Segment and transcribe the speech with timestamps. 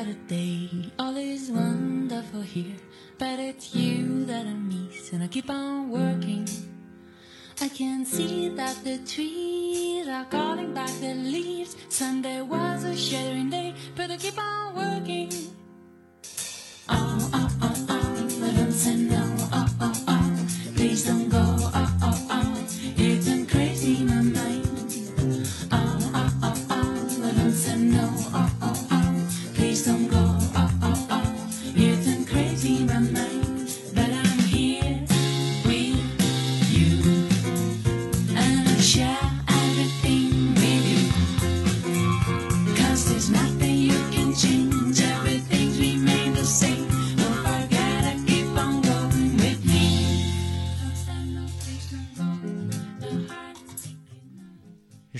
[0.00, 0.70] what a day.
[0.98, 2.76] All is wonderful here,
[3.18, 6.48] but it's you that I miss, and I keep on working.
[7.60, 11.76] I can see that the trees are calling back the leaves.
[11.90, 15.30] Sunday was a shattering day, but I keep on working.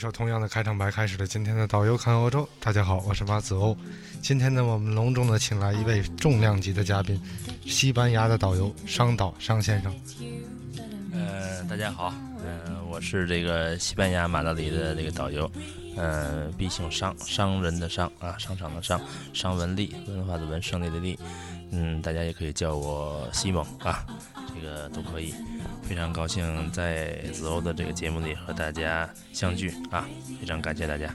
[0.00, 2.48] 首同样的开场白开始了今天的导游看欧洲。
[2.58, 3.76] 大家好，我是马子欧。
[4.22, 7.20] 今天呢，我们隆重的请来一位重量级的嘉宾，
[7.66, 9.94] 西班牙的导游商导商先生。
[11.12, 15.52] 呃，大家好，嗯、我是这个西班牙马德里的这个导游，
[15.98, 18.98] 呃，毕姓商，商人的商啊，商场的商，
[19.34, 21.18] 商文丽，文化的文，胜利的利，
[21.70, 24.04] 嗯，大家也可以叫我西蒙啊，
[24.54, 25.34] 这个都可以。
[25.82, 30.08] 非常高兴在子欧的这个节目里和大家相聚啊，
[30.40, 31.12] 非常感谢大家。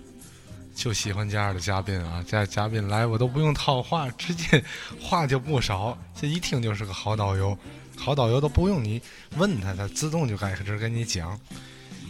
[0.75, 4.61] 就喜欢这样的嘉宾啊，这嘉宾来我都不用套话，直接
[4.99, 7.57] 话就不少，这一听就是个好导游。
[7.97, 9.01] 好导游都不用你
[9.37, 11.39] 问他，他自动就开始跟你讲。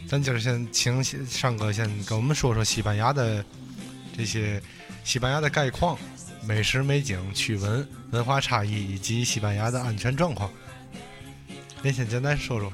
[0.08, 3.46] 咱今儿先请上哥先跟我们说说西班牙的
[4.18, 4.60] 这些
[5.04, 5.96] 西班牙的概况、
[6.48, 10.52] 美食美景、趣闻、文化差异以及西班牙的安全状况。
[11.82, 12.72] 您先简单说说。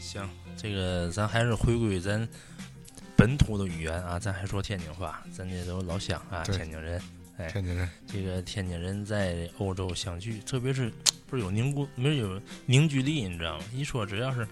[0.00, 2.28] 行，这个咱还是回归咱
[3.16, 7.00] 本土的语言啊，咱还说天津话，咱这都老乡啊，天津人。
[7.36, 10.92] 哎，天津人，这个天津人在欧洲相聚，特别是
[11.28, 13.64] 不是有凝固，没有凝聚力，你知道吗？
[13.72, 14.46] 一说只要是，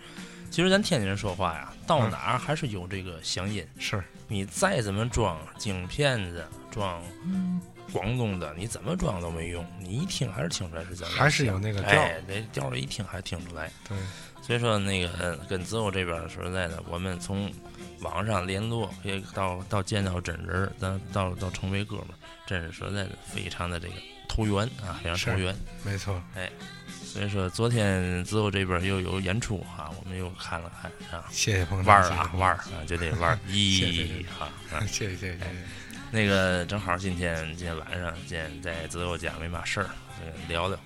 [0.51, 3.67] 其实咱天津人说话呀，到哪儿还是有这个乡音。
[3.79, 7.03] 是你再怎么装京片子，装
[7.93, 13.71] 广东的，你怎么装都没用，你一听还是听出来是咱还是有那个调哎，这调儿一听还听出来。
[13.89, 13.97] 对，
[14.43, 17.53] 所以说那个呃跟子欧这边说实在的，我们从
[18.01, 22.17] 网上联络，也到到见到真人儿，咱到到成为哥们儿，
[22.47, 23.95] 真是说实在的非常的这个
[24.29, 25.55] 投缘啊，非常投缘。
[25.85, 26.21] 没错。
[26.35, 26.51] 哎
[27.05, 34.81] 所以说昨天子欧这边又有演出啊，我们又看了看啊，谢谢朋友玩儿啊玩儿啊，就得玩儿，咦哈啊。
[34.87, 35.39] 谢谢 谢谢。
[36.13, 39.89] 那个正好今天今天晚上今天在子欧家没嘛事儿，
[40.21, 40.79] 这个聊聊。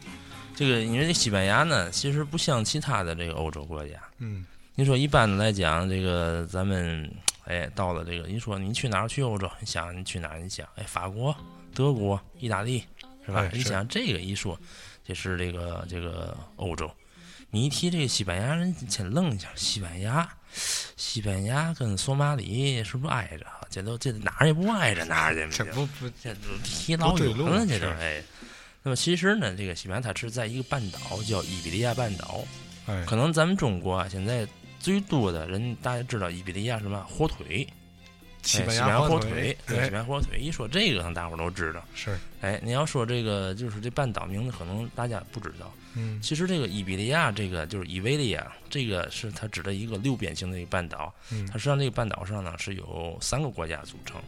[0.54, 7.12] 这个因为这西班牙呢，其实不像其他的这个欧洲国家，嗯，你说一般的来讲，这个咱们
[7.44, 9.50] 哎到了这个，你说你去哪儿去欧洲？
[9.58, 10.38] 你想你去哪儿？
[10.38, 11.36] 你想哎法国、
[11.74, 12.84] 德国、意大利
[13.26, 13.50] 是吧？
[13.52, 14.56] 你想这个一说，
[15.04, 16.88] 这是这个这个欧洲。
[17.50, 20.28] 你一提这个西班牙人，先愣一下，西班牙，
[20.96, 23.60] 西班牙跟索马里是不是挨着啊？
[23.70, 28.22] 这都这哪儿也不挨着哪儿去，这不不这都提老远了，这都是哎。
[28.82, 32.44] 那么其实呢，这个西班牙它是在一个半岛叫伊比利亚半岛，
[32.86, 34.46] 哎，可能咱们中国啊，现在
[34.78, 37.66] 最多的人大家知道伊比利亚什么火腿，
[38.42, 40.38] 西班牙火腿，对，西哎班牙火腿。
[40.38, 41.84] 一说这个，可能大伙儿都知道。
[41.94, 45.72] 是，哎，你要说这个，就是这半岛名字，可能大家不知道。
[45.96, 51.14] 嗯其实这个伊比利亚，这个就是伊维利亚，这个是它指的一个六边形的一个半岛。
[51.32, 54.20] 嗯它实际上这个半岛上呢是有三个国家组成，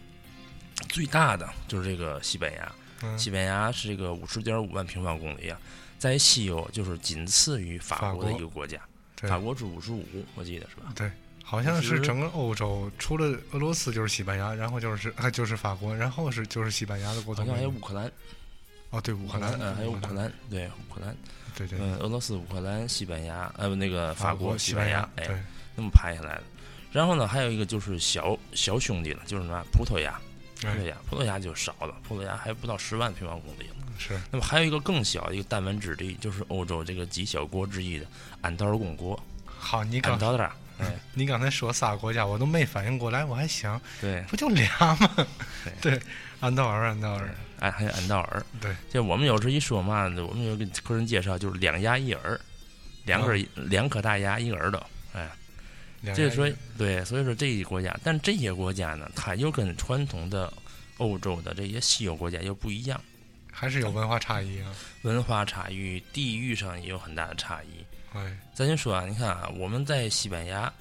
[0.89, 2.73] 最大的就是这个西班牙。
[3.03, 5.61] 嗯西班牙是这个五十点五万平方公里啊，
[5.99, 8.77] 在西欧就是仅次于法国的一个国家。
[9.15, 10.05] 对法国是五十五，
[10.35, 10.93] 我记得是吧？
[10.97, 11.11] 对，
[11.45, 17.69] 好像是是整个欧洲除了俄罗斯就是西班牙，然后就是还就是法国，然后是就是西班牙的国好像还有。
[17.69, 18.11] 乌克兰，
[18.91, 21.15] 哦，对，乌克兰，嗯，还有乌克，兰，对，乌克兰，
[21.55, 25.29] 对对，嗯，俄罗斯、乌克兰、西班牙，呃，不那个法国、西班牙，哎，
[25.75, 26.43] 那么排下来的。
[26.91, 30.19] 然后呢，还有一个就是小小兄弟了，就是什么葡萄牙，
[30.61, 33.75] 葡萄哎，牙，葡萄牙就少了，葡萄牙还不到十万平方公里了。
[33.99, 38.07] 是，那么还有一个更小一个弹丸之地，就是欧洲这个几小国之一的
[38.41, 45.27] 安道尔公国，好，你刚安道尔， 哎，你刚才说仨国家，我都没反应过来，我还想对，不就俩吗？
[45.83, 46.03] 对 对，
[46.41, 48.45] 安道尔，安道尔，哎，还有安道尔。
[48.61, 52.41] 对，就我们有时候一说嘛，我们有给客人介绍，就是两牙一耳，
[53.05, 55.31] 两个、两颗大牙一个耳朵，哎，
[56.15, 60.53] 就是说对，所以说这些国家，但这些国家呢，它又跟传统的
[60.99, 63.01] 欧洲的这些西欧国家又不一样，
[63.53, 64.75] 还是有文化差异啊。
[65.03, 67.85] 文化差异、地域上也有很大的差异。
[68.15, 70.73] 哎，咱就说啊，你看啊，我们在西班牙，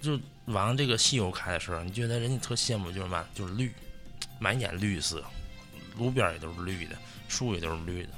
[0.00, 3.70] 就往这个西欧开的时候，你觉得人家特羡慕就是嘛，就是绿，
[4.38, 5.24] 满眼绿色，
[6.02, 6.96] 路边也都是绿的，
[7.28, 8.10] 树也都是绿的。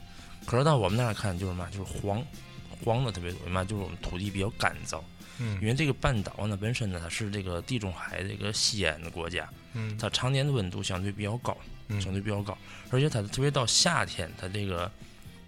[0.47, 2.23] 可是到我们那儿看，就是嘛，就是黄，
[2.83, 3.41] 黄的特别多。
[3.45, 3.65] 为嘛？
[3.65, 5.01] 就是我们土地比较干燥，
[5.39, 11.57] 嗯因为这个半岛呢本身呢它是这个地中海这个西岸的国家，嗯它常年的温度相对比较高，
[11.89, 12.57] 嗯相对比较高，
[12.91, 14.91] 而且它特别到夏天，它这个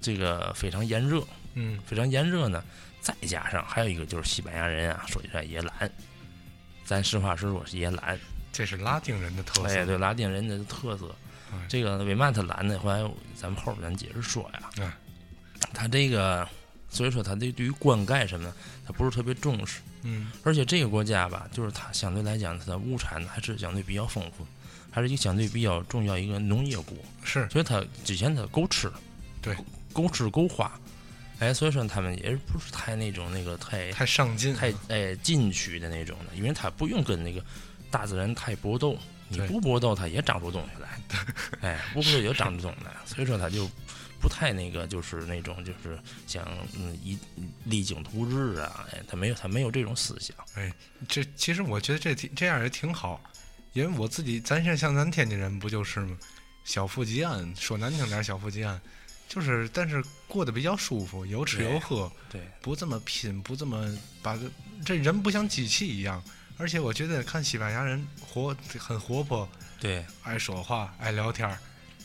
[0.01, 1.23] 这个非常炎热，
[1.55, 2.63] 嗯非常炎热呢。
[3.01, 5.91] 再加上还有一个就是西班牙人啊，说起来也懒，
[6.85, 8.19] 咱实话实说是也懒。
[8.51, 9.79] 这是拉丁人的特色。
[9.79, 11.26] 哎，对，拉丁人的特色哎。
[11.69, 12.79] 这个为嘛他懒呢？
[12.79, 13.03] 后来
[13.35, 14.71] 咱们后边咱解释说呀。
[14.81, 14.93] 哎
[15.73, 16.47] 他这个，
[16.91, 18.55] 所以说他这对于灌溉什么的，
[18.87, 19.81] 他不是特别重视。
[20.03, 24.47] 嗯而且这个国家吧，就是它相对来讲，它的物产呢还是相对比较丰富，
[24.91, 26.97] 还是一个相对比较重要一个农业国。
[27.25, 28.91] 是所以它之前它够吃，
[29.43, 29.57] 对，
[29.93, 30.71] 够吃够花。
[31.39, 34.55] 哎，所以说他们也不是太那种那个太太上进。
[34.55, 37.43] 太哎进取的那种的，因为他不用跟那个
[37.91, 38.97] 大自然太搏斗，
[39.29, 40.89] 你对不搏斗，它也长出东西来。
[41.63, 43.69] 哎，不搏斗也长出东西来，所以说它就
[44.21, 47.19] 不太那个，就是那种就是想嗯一
[47.65, 50.37] 励精图治啊，哎，他没有他没有这种思想。
[50.55, 50.73] 哎
[51.09, 53.21] 这其实我觉得这挺这样也挺好，
[53.73, 56.17] 因为我自己，咱现在像咱天津人不就是吗？
[56.65, 58.81] 小富即安，说难听点，小富即安，
[59.29, 64.43] 就是但是过得比较舒服，有吃有喝，对，不这么拼，不这么把这
[64.85, 66.23] 这人不像机器一样。
[66.59, 69.49] 而且我觉得看西班牙人活很活泼，
[69.79, 71.59] 对，爱说话，爱聊天儿，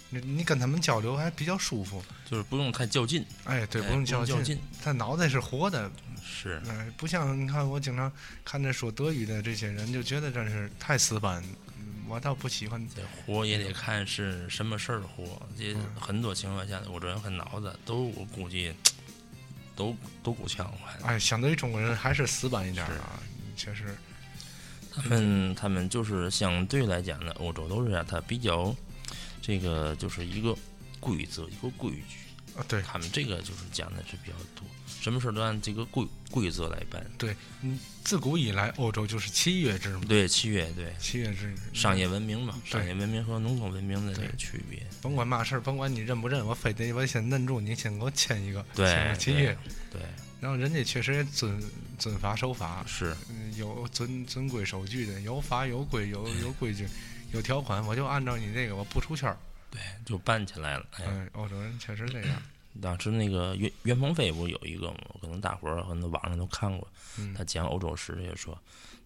[0.09, 2.03] 你你跟他们交流还比较舒服。
[2.29, 5.91] 就是不用太较劲，哎，对，哎不用较较劲，他脑袋是活的，
[6.23, 8.11] 是哎，不像你看，我经常
[8.43, 11.43] 看着说德语的这些人，就觉得真是太死板。
[11.43, 11.55] 嗯
[12.09, 12.85] 我倒不喜欢。
[12.93, 18.73] 这活也得看是什么事儿活，这嗯很多情况下，我这人很脑子都我估计
[19.77, 21.13] 都都够呛快。
[21.13, 23.23] 哎，相对于中国人还是死板一点儿啊，
[23.55, 23.95] 确实。
[24.91, 28.75] 他们他们就是相对来讲呢，欧洲都是这样，它比较
[29.41, 30.55] 这个就是一个
[30.99, 32.81] 规则一个规矩，啊，对。
[32.81, 34.65] 他们这个就是讲的是比较多，
[34.99, 37.03] 什么事儿都按这个规规则来办。
[37.17, 40.93] 对，嗯，自古以来欧洲就是契约制嘛，对，契约对。
[40.99, 41.55] 契约制。
[41.73, 44.85] 商业文明嘛，商业文明和农耕文明的这个区别。
[45.01, 49.57] 甭管嘛事儿，甭管你认不认，我非得我先摁住你，先给我签一个，签对个契约。
[49.89, 50.01] 对，
[50.41, 51.63] 然后人家确实也遵
[51.99, 56.87] 遵法守法，是嗯，有遵遵规守矩的，有法有规有有规矩，
[57.31, 59.37] 有条款，我就按照你这个，我不出圈儿。
[59.69, 60.85] 对，就办起来了。
[60.93, 62.41] 哎，嗯，欧洲人确实这样。
[62.81, 64.97] 当时那个袁袁鹏飞不有一个吗？
[65.21, 66.87] 可能大伙儿可能网上都看过，
[67.19, 68.57] 嗯他讲欧洲史也说，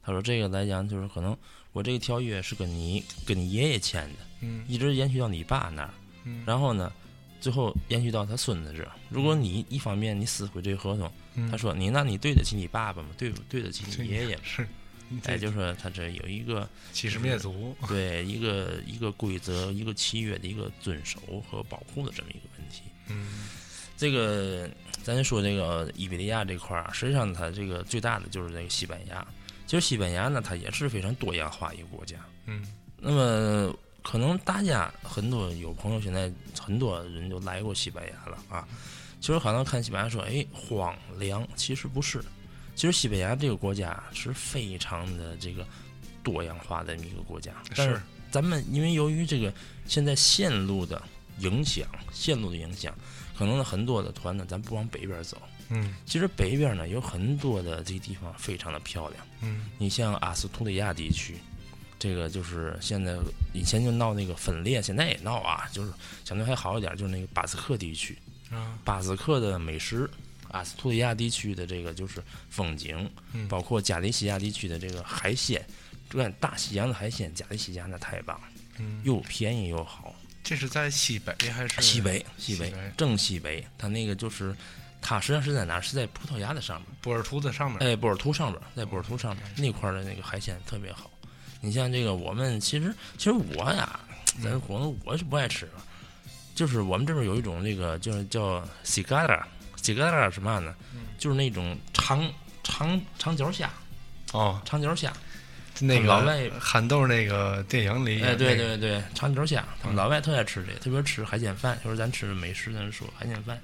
[0.02, 1.36] 他说这个来讲就是可能
[1.74, 5.94] 我这个条约是跟你跟你爷爷签的，嗯一直延续到你爸那儿，
[6.24, 6.94] 嗯，然后呢，
[7.42, 8.92] 最后延续到他孙子这儿。
[9.10, 13.10] 如果你一方面你撕毁这个合同，嗯他说你那你对得起你爸爸吗？
[13.18, 14.42] 对不对得起你爷爷吗？
[14.44, 14.68] 是，
[15.10, 17.76] 你哎，这就说他这有一个欺师灭族。
[17.88, 22.84] 对一个一个规则、一个契约的一个遵守和保护的这么一个问题。
[23.10, 23.48] 嗯
[23.98, 24.70] 这个
[25.04, 29.26] 咱说这个伊比利亚这块儿啊，实际上它这个最大的就是这个西班牙。
[29.68, 32.18] 其实西班牙呢，它也是非常多样化一个国家。
[32.46, 32.66] 嗯
[32.98, 38.68] 那么可能大家很多有朋友现在很多人就来过西班牙了啊。
[39.26, 42.24] 其实好像看西班牙说，哎，荒凉，其实不是。
[42.76, 45.66] 其实西班牙这个国家是非常的这个
[46.22, 49.52] 多样化的一个国家，但是是咱们因为由于这个
[49.88, 51.02] 现在线路的
[51.40, 52.96] 影响，线路的影响，
[53.36, 55.42] 可能呢很多的团呢，咱不往北边走。
[55.70, 59.26] 嗯其实北边呢有很多的这个地方非常的漂亮。
[59.42, 61.38] 嗯你像阿斯图里亚地区，
[61.98, 63.18] 这个就是现在
[63.56, 65.92] 以前就闹那个分裂，现在也闹啊，就是
[66.24, 68.16] 相对还好一点，就是那个巴斯克地区，
[68.52, 70.10] 啊巴斯克的美食。
[70.52, 75.66] 阿斯图里亚地区的这个就是风景，嗯包括加利西亚地区的这个海鲜，
[76.10, 78.48] 这个大西洋的海鲜，加利西亚那太棒了，
[78.78, 80.16] 嗯，又便宜又好。
[80.44, 84.56] 这是在西北还是西北，西北正西北，它那个就是，
[85.02, 85.82] 它实际上是在哪儿？
[85.82, 87.80] 是在葡萄牙的上面，波尔图的上面？
[87.80, 91.12] 哎，波尔图上面，在波尔图上面那块的那个海鲜特别好。
[91.60, 94.00] 你像这个，我们其实其实我呀，
[94.42, 95.68] 咱可能我是不爱吃，
[96.56, 100.74] 就是我们这边有一种那个就是叫 cigara，cigara 是嘛呢？
[101.18, 102.28] 就是那种长
[102.64, 103.70] 长长脚虾，
[104.32, 105.14] 哦，长脚虾。
[105.82, 111.78] 那个老外憨豆那个电影里，哎，对，对对，长脚虾，他们老外特爱吃这个，特别吃海鲜饭。
[111.84, 113.60] 就是咱吃美食，咱说海鲜饭，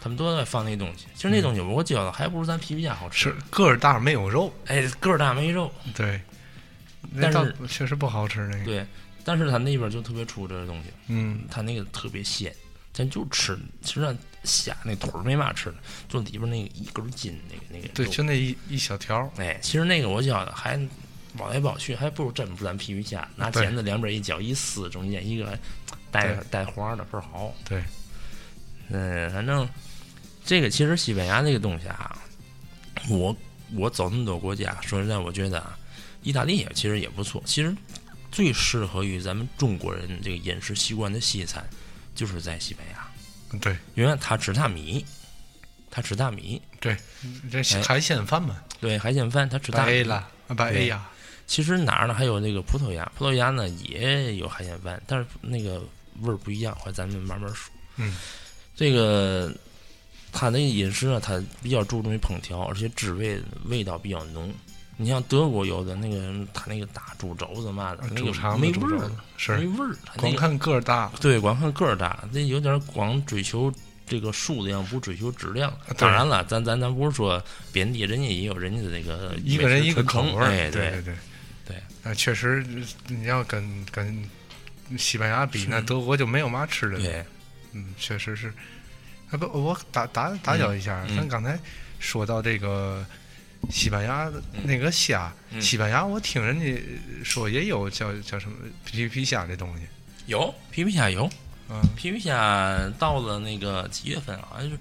[0.00, 1.06] 他们都在放那东西。
[1.16, 3.34] 其实那东西我觉得还不如咱皮皮虾好吃。
[3.50, 6.20] 个儿大没有肉，哎，个儿大没肉，对，
[7.20, 8.64] 但是确实不好吃那个。
[8.64, 8.86] 对。
[9.24, 12.54] 但是他那边就特别出这个东西，嗯，他那个特别鲜，
[12.92, 15.76] 咱就吃，其实那虾那腿儿没嘛吃的，
[16.08, 20.76] 就里边那个一根筋那个那个对，就那一一小条儿，哎，其实那个我觉得还
[21.36, 23.62] 保来保去，还不如真不咱皮皮虾，拿对。
[23.62, 25.58] 钳子两边一绞一撕，中间一个
[26.10, 26.44] 带对。
[26.50, 27.54] 带花的倍儿好。
[27.64, 27.82] 对，
[28.90, 29.66] 嗯，反正
[30.44, 32.18] 这个其实西班牙这个东西啊，
[33.08, 33.34] 我
[33.74, 35.78] 我走那么多国家，说实在，我觉得啊，
[36.22, 37.42] 意大利也其实也不错。
[37.46, 37.74] 其实
[38.32, 41.62] 最适合于咱们中国人这个饮食习惯的西餐，
[42.14, 45.04] 就是在西班牙，对因为他吃大米，
[45.90, 46.96] 他吃大米，对，
[47.50, 50.02] 这哎海鲜饭嘛，对海鲜饭他吃大米。
[50.02, 51.06] 白啦，白对呀，
[51.46, 52.14] 其实哪儿呢？
[52.14, 55.78] 还有那个葡萄牙，葡萄牙呢也有海鲜饭，但是那个
[56.22, 57.70] 味儿不一样，或者咱们慢慢说。
[57.96, 58.16] 嗯，
[58.74, 59.54] 这个
[60.32, 64.50] 他那个饮食啊，他比较注重于烹调，而且滋味味道比较浓。
[65.02, 69.10] 你像德国有的那个，他那个大猪肘子嘛的，那个猪肠没味儿
[69.58, 69.96] 没味儿。
[70.16, 73.72] 光看个儿大，对，光看个儿大，那有点光追求
[74.06, 75.72] 这个数量，不追求质量。
[75.98, 77.42] 当然了，咱咱咱不是说
[77.72, 81.14] 贬低，人家也有人家的那个一个人一个美食传口味儿，哎，对对对
[81.66, 81.76] 对。
[82.04, 82.64] 那，确实，
[83.08, 84.28] 你要跟跟
[84.96, 86.98] 西班牙比，那德国就没有嘛吃的。
[86.98, 87.24] 对，
[87.72, 88.52] 嗯，确实是。
[89.30, 91.58] 啊不，我打打打搅一下，嗯咱刚才
[91.98, 93.06] 说到这个
[93.70, 96.82] 西班牙的那个虾，嗯西班牙我听人家
[97.24, 99.84] 说也有叫叫什么皮皮虾这东西。
[100.26, 101.28] 有皮皮虾有，
[101.68, 104.48] 嗯，皮皮虾到了那个几月份啊？
[104.50, 104.78] 好像是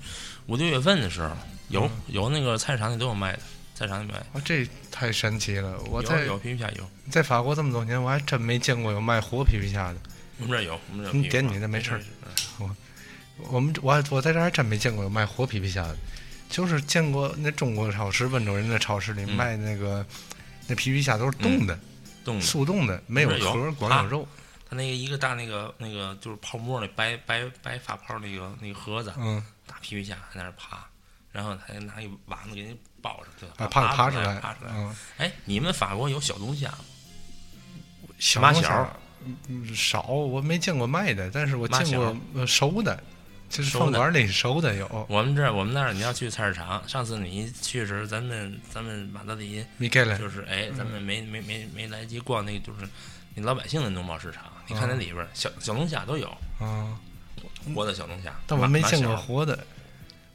[0.48, 1.36] 五六月份的时候，
[1.70, 3.40] 有、嗯有那个菜市场里都有卖的，
[3.74, 4.22] 菜市场里卖。
[4.34, 5.80] 哇，这太神奇了！
[5.90, 9.98] 我有在有皮皮虾有，在法国这么多年，我还真没见过有卖活皮皮虾的。
[10.40, 11.28] 我们这儿有，我们这你。
[11.28, 12.02] 点你的没事儿
[12.60, 12.76] 我
[13.50, 15.98] 我们我还我在这儿还真没见过有卖活皮皮虾的，
[16.52, 19.34] 就是见过那中国超市、温州人的超市里嗯。
[19.36, 20.06] 卖那个、
[20.68, 21.80] 那皮皮虾都是冻的、
[22.24, 24.28] 冻的，速冻的，没有壳，光啊有肉。
[24.70, 30.86] 它那个一个大那个那个就是泡沫那白白白发泡那个那个盒子，嗯，大皮皮虾还在那爬，
[31.32, 34.72] 然后他还拿一网子给你包着，对啊，爬爬出出来，爬出来。
[34.76, 36.78] 嗯，哎，你们法国有小龙虾吗？
[38.20, 38.98] 小龙虾马小。
[39.48, 43.04] 嗯少，我没见过卖的，但是我见过呃熟的，
[43.52, 45.06] 就是饭馆里熟的有。
[45.10, 49.64] 我们这儿我们那儿你要去菜市场，上次你去的时候，咱们咱们马德里
[50.18, 52.88] 就是哎，咱们没没没没来及逛那个就是
[53.36, 56.28] 那老百姓的农贸市场，你看那里边儿小小龙虾都有，
[56.60, 56.98] 啊，
[57.76, 59.60] 活的小龙虾，但我没见过活的。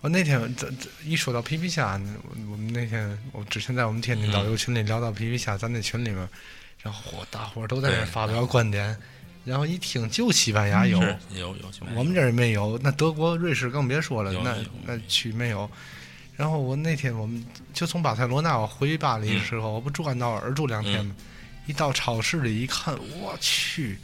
[0.03, 6.29] 我那天这这一说到皮皮虾呢，我我们那天我之前在我们天津嗯导游群里聊到皮皮虾，咱那群里面，
[6.83, 8.97] 然后嚯，大伙儿都在那发表观点，
[9.47, 11.01] 然后一听就西班牙有，
[11.33, 11.57] 有有
[11.95, 15.71] 我们这儿没有，那德国、瑞士更别说了，那那区没有。
[16.37, 21.15] 然后我那天我们就从巴塞罗那我回巴黎的时候，我不住安道尔住两天吗？
[21.67, 23.99] 一到超市里一看，我去，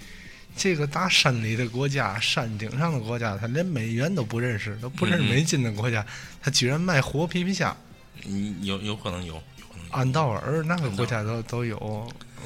[0.56, 6.06] 这个大山里的国家，山顶上的国家，他连美元都不认识，都不认识美金的国家，
[6.40, 7.76] 他居然卖活皮皮虾。
[8.22, 9.92] 你有有可能有，有可能有。
[9.92, 11.76] 安道尔那个国家都都有，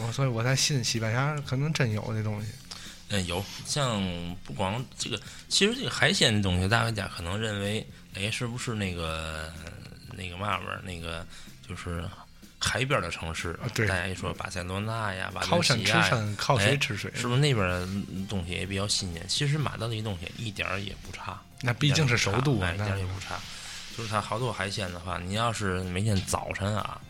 [0.01, 2.49] 我所以我才信西班牙可能真有那东西。
[3.09, 4.03] 嗯，有像
[4.45, 9.53] 不光这个，其实这个海鲜的东西，大家可能认为，哎，是不是那个
[10.17, 11.25] 那个嘛玩意儿，那个
[11.69, 12.05] 就是
[12.59, 13.51] 海边的城市？
[13.63, 17.89] 啊对大家一说巴塞罗那呀，巴靠山吃伦西呀，山，靠水哎吃水，是不是那边的
[18.29, 19.25] 东西也比较新鲜？
[19.29, 23.39] 其实马德里东西一点儿也不差，那毕竟是首都一点儿也不差。
[23.97, 27.01] 就是它好多海鲜的话，你要是每天早晨啊，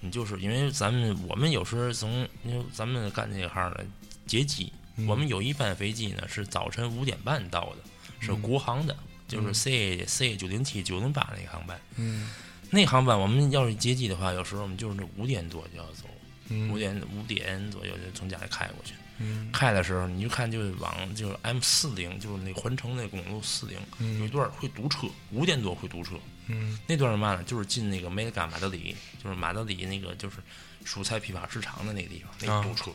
[0.00, 3.84] 你就是因为咱们我们有时候从因为咱们干这个行的
[4.26, 7.78] 接机，嗯我们有一班飞机呢是早晨五点半到的，
[8.20, 8.96] 是国航的，
[9.26, 11.80] 就是 C C 九零七九零八那个航班。
[11.96, 12.30] 嗯
[12.70, 16.04] 那航班我们要是接机的话，有时候我们就是五点多就要走，
[16.48, 18.94] 嗯五点五点左右就从家里开过去。
[19.18, 23.78] 嗯开的时候，你就看就是往就是 M 四零，就是那环城那公路四零，
[24.18, 26.14] 有一嗯段会堵车，五点多会堵车。
[26.48, 27.44] 嗯那段是嘛呢？
[27.44, 30.38] 就是进那个梅干马德里，就是马德里那个就是
[30.84, 32.90] 蔬菜批发市场的那个地方，那啊个堵车。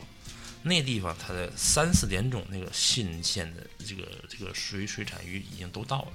[0.62, 6.12] 那地方它的三四点钟，那个新鲜的这个这个水水产鱼已经都到了，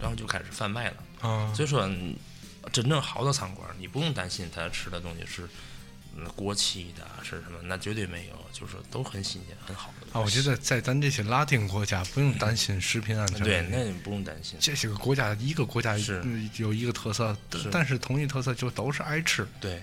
[0.00, 0.96] 然后就开始贩卖了。
[1.20, 2.14] 啊，所以说，嗯
[2.72, 5.48] 真正好的餐馆，你不用担心他吃的东西是
[6.16, 10.18] 嗯过期的是什么，那绝对没有，就是都很新鲜很好的。
[10.18, 13.62] 啊，我觉得在咱这些拉丁国家不用担心食品安全对。
[13.70, 14.58] 那你不用担心。
[14.60, 17.36] 这些个国家一个国家是嗯有一个特色，
[17.70, 19.46] 但是同一特色就都是爱吃。
[19.60, 19.82] 对，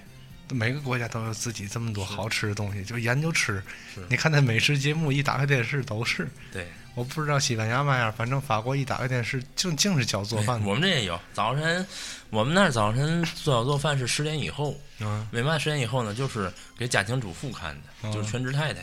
[0.50, 3.62] 每个国家都有自己这么多好吃的东西，就研究吃。
[4.10, 6.28] 你看那美食节目，一打开电视都是。
[6.52, 10.68] 对，我不知道西班牙嘛样，反正法国一打开电视净净是教做饭的。
[10.68, 11.20] 我们这也有。
[11.34, 11.86] 早晨，
[12.30, 14.80] 我们那儿早晨做好做饭是十点以后。
[15.00, 16.14] 嗯，为嘛十点以后呢？
[16.14, 18.82] 就是给家庭主妇看的，就是全职太太。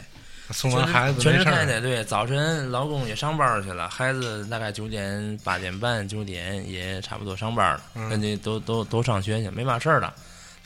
[0.53, 1.45] 送完孩子全职。
[1.45, 10.13] 太太对，早晨老公也上班去了，孩子大概九点八点半九点也差不多上班了，嗯人家都都都上学去，没嘛事儿了，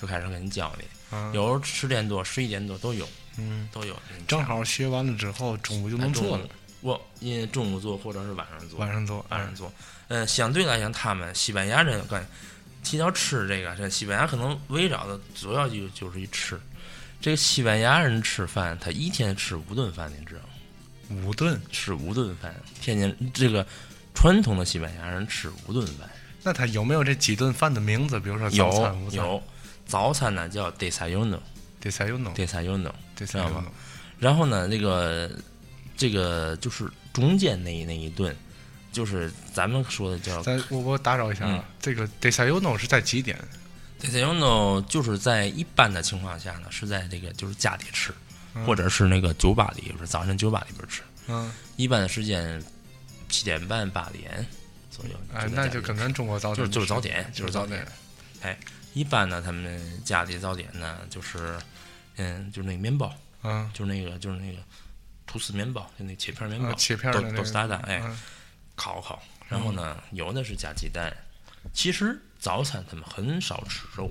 [0.00, 0.84] 就开始给你教你。
[1.12, 3.08] 嗯有时候十点多、十一点多都有，
[3.38, 3.96] 嗯，都有。
[4.26, 6.48] 正好学完了之后，中午就能做了。
[6.80, 9.72] 我因为中午做或者是晚上做，晚上做，晚上做。
[10.08, 12.26] 呃，相对来讲，他们西班牙人干
[12.82, 16.60] 提到吃这个，这西班牙可能围绕的主要就就是一吃。
[17.20, 21.22] 这个西班牙人吃饭，他一天吃五顿饭，你知道吗？
[21.24, 23.64] 五顿吃五顿饭，天津这个
[24.14, 26.10] 传统的西班牙人吃五顿饭。
[26.42, 28.20] 那他有没有这几顿饭的名字？
[28.20, 29.18] 比如说早餐、午餐？
[29.24, 29.42] 有，
[29.86, 33.64] 早餐呢叫 desayuno，desayuno，desayuno，desayuno。
[34.18, 35.30] 然后呢，那个
[35.96, 38.34] 这个就是中间那一那一顿，
[38.92, 40.42] 就是咱们说的叫。
[40.42, 43.36] 在我我打扰一下啊，这个 desayuno 是在几点
[44.00, 48.12] ？desayuno 就是在一般的情况下呢，是在这个就是家里吃，
[48.64, 51.02] 或者是那个酒吧里，就是早晨酒吧里边吃。
[51.26, 51.50] 嗯。
[51.76, 52.62] 一般的时间
[53.28, 54.46] 七点半八点
[54.90, 55.12] 左右。
[55.34, 57.84] 哎，那就跟咱中国早点就是早点，就是早点。
[58.42, 58.56] 哎，
[58.94, 61.58] 一般呢，他们家里早点呢，就是
[62.16, 63.12] 嗯，就是那个面包。
[63.42, 64.58] 嗯，就是那个，就是那个
[65.26, 68.18] 吐司面包，就那切片面包，切片的都是大的，哎，嗯、
[68.74, 69.22] 烤烤。
[69.50, 71.14] 然后呢，有的是加鸡蛋。
[71.74, 74.10] 其实早餐他们很少吃肉，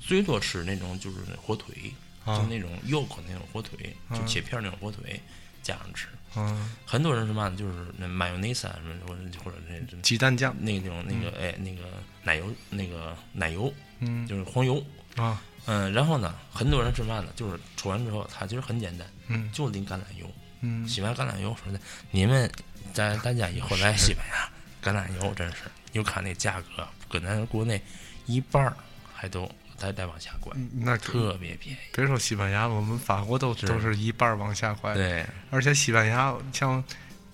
[0.00, 1.92] 最多吃那种就是火腿，
[2.26, 5.20] 就那种肉口那种火腿，就切片那种火腿
[5.62, 6.06] 加上吃。
[6.36, 11.82] 嗯，很多人是嘛，就是那 mayonnaise 什么或者或者那鸡蛋酱，那种那个哎那个
[12.22, 14.84] 奶油那个奶油，嗯，就是黄油。
[15.16, 15.42] 啊。
[15.68, 21.80] 嗯，然后呢，很多人吃饭呢，就是吃完之后，他其实很简单，嗯，就淋橄榄油，嗯，洗完橄榄油说的，
[22.12, 22.48] 你们
[22.92, 24.48] 在大家以后来西班牙，
[24.80, 27.82] 橄榄油真是，你看那价格跟咱国内
[28.26, 28.76] 一半儿
[29.12, 31.78] 还都再再往下拐，那特别便宜。
[31.92, 35.26] 别说西班牙，我们法国都都是一半儿往下拐，对。
[35.50, 36.84] 而且西班牙，像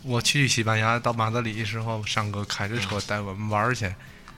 [0.04, 3.95] 我去西班牙到马德里的时候，上哥开着车带我们玩去，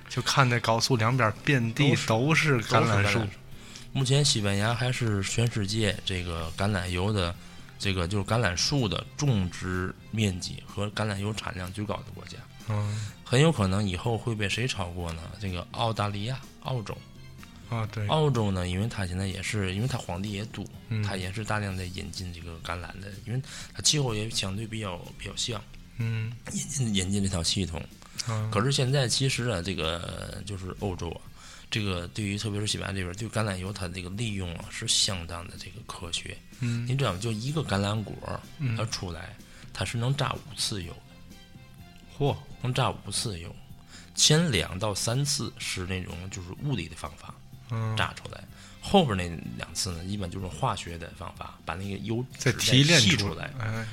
[0.09, 3.21] 就看那高速两边遍地都是橄榄树。
[3.93, 7.33] 目前西班牙还是全世界这个橄榄油的，
[7.79, 12.37] 这个就是橄榄树的种植面积和橄榄油产量最高的国家。
[12.69, 15.23] 嗯，很有可能以后会被谁超过呢？
[15.41, 16.97] 这个澳大利亚、澳洲。
[17.69, 18.07] 啊，对。
[18.09, 20.65] 澳洲呢，因为它现在也是，因为它皇帝也多，
[21.07, 23.41] 它也是大量在引进这个橄榄的，因为
[23.73, 25.63] 它气候也相对比较比较像。
[25.99, 26.33] 嗯。
[26.53, 27.81] 引进引进这套系统。
[28.29, 28.51] 嗯。
[28.51, 31.21] 可是现在其实啊，这个就是欧洲啊。
[31.71, 36.37] 这个对于特别是西班牙这边，对橄榄油它这个利用啊是相当的这个科学。
[36.61, 37.19] 嗯，你知道吗？
[37.21, 38.15] 就一个橄榄果，
[38.77, 39.37] 它出来，
[39.73, 41.01] 它是能榨五次油的。
[42.17, 43.53] 嚯，能榨五次油，
[44.15, 47.35] 前两到三次是那种就是物理的方法
[47.97, 48.45] 榨出来，
[48.87, 49.25] 后边那
[49.57, 53.51] 两次呢，一般就是化学的方法把那个油再提炼出来，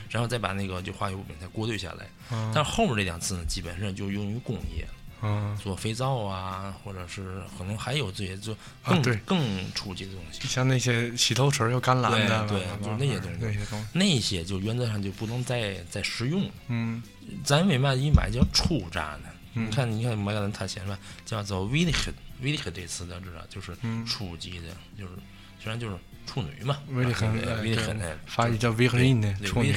[0.10, 2.06] 然后再把那个就化学物品再过滤下来。
[2.54, 4.86] 但后面这两次呢，基本上就用于工业。
[5.23, 16.49] 嗯，做肥皂啊，或者是可能还有这些做更更初级的东西，像那些洗头水又甘蓝的，对，就那些东西，那些东西，那些就原则上就不能再再食用。
[16.69, 17.04] 嗯，
[17.43, 19.30] 咱为嘛一买叫初榨呢？
[19.54, 25.14] 你看，你看麦橄榄它写着叫做 v i l i h v i l i h 这词的知道，就是初级的，就是
[25.62, 29.14] 虽然就是处女嘛 v i l i h v i l i h 法语叫 v i l i
[29.14, 29.76] h 处女。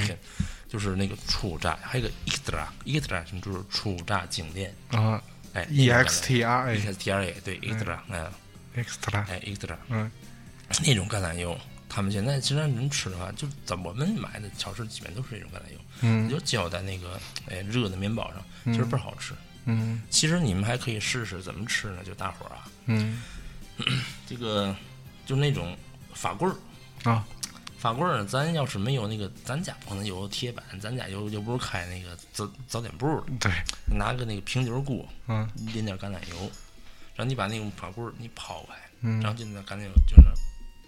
[0.67, 5.23] 就是那个初榨，还有个 extra，extra 什么就是初榨精炼啊。
[5.53, 8.29] 哎，e x t r a，e x t r a 对，extra，哎
[8.75, 10.11] ，extra，哎，extra，嗯，
[10.85, 11.57] 那种橄榄油，
[11.89, 19.39] 他们现在其实际上人吃的话，就在我们买的超市基本都是这种橄榄油，嗯，就浇在那个哎热的面包上，其实倍儿好吃，嗯，
[20.11, 22.03] 其实你们还可以试试怎么吃呢？
[22.05, 23.23] 就大伙儿啊，嗯，
[24.27, 24.75] 这个
[25.27, 25.77] 就那种
[26.15, 27.11] 法棍儿。
[27.11, 27.27] 啊。
[27.79, 33.53] 法棍儿，咱要是没有那个，咱家不可能有铁板，咱家又又不是开那个早早点铺的，对，
[33.95, 36.51] 拿个那个平底锅，嗯，淋点橄榄油，
[37.15, 40.33] 然后你把那个法棍儿你抛开，嗯，然后就那橄榄油就那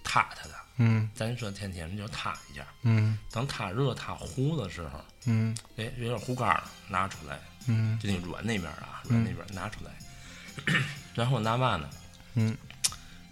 [0.02, 9.90] 塌它的，嗯，咱说天天就塌一下，嗯，等它热它糊的时候，嗯，哎，有点糊干了，拿出来，嗯，就那软那边啊，软那边拿出来，
[11.14, 11.88] 然后拿嘛呢？
[12.34, 12.56] 嗯，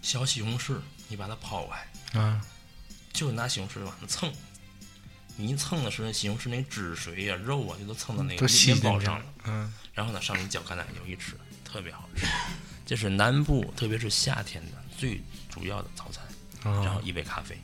[0.02, 0.76] 小西红柿，
[1.08, 2.40] 你把它抛开，啊。
[3.12, 4.32] 就拿西红柿往上蹭，
[5.36, 9.24] 你一蹭的时候，西红柿那汁水呀、肉啊，就都蹭到那个面包上了。
[9.44, 12.26] 嗯，然后呢，上面浇橄榄油一吃，特别好吃。
[12.84, 16.24] 这是南部，特别是夏天的最主要的早餐。
[16.82, 17.56] 然后一杯咖啡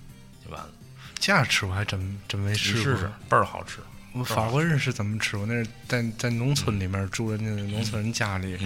[0.45, 0.71] 就完了。
[1.19, 3.81] 这样吃我还真真没试过，试试倍儿好吃。
[4.13, 5.37] 我法国人是怎么吃？
[5.37, 8.59] 我那是在在农村里面住人家农村人家里，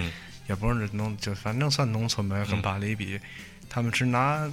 [0.48, 3.20] 也不是农，就反正算农村呗，跟巴黎比，
[3.68, 4.50] 他们是拿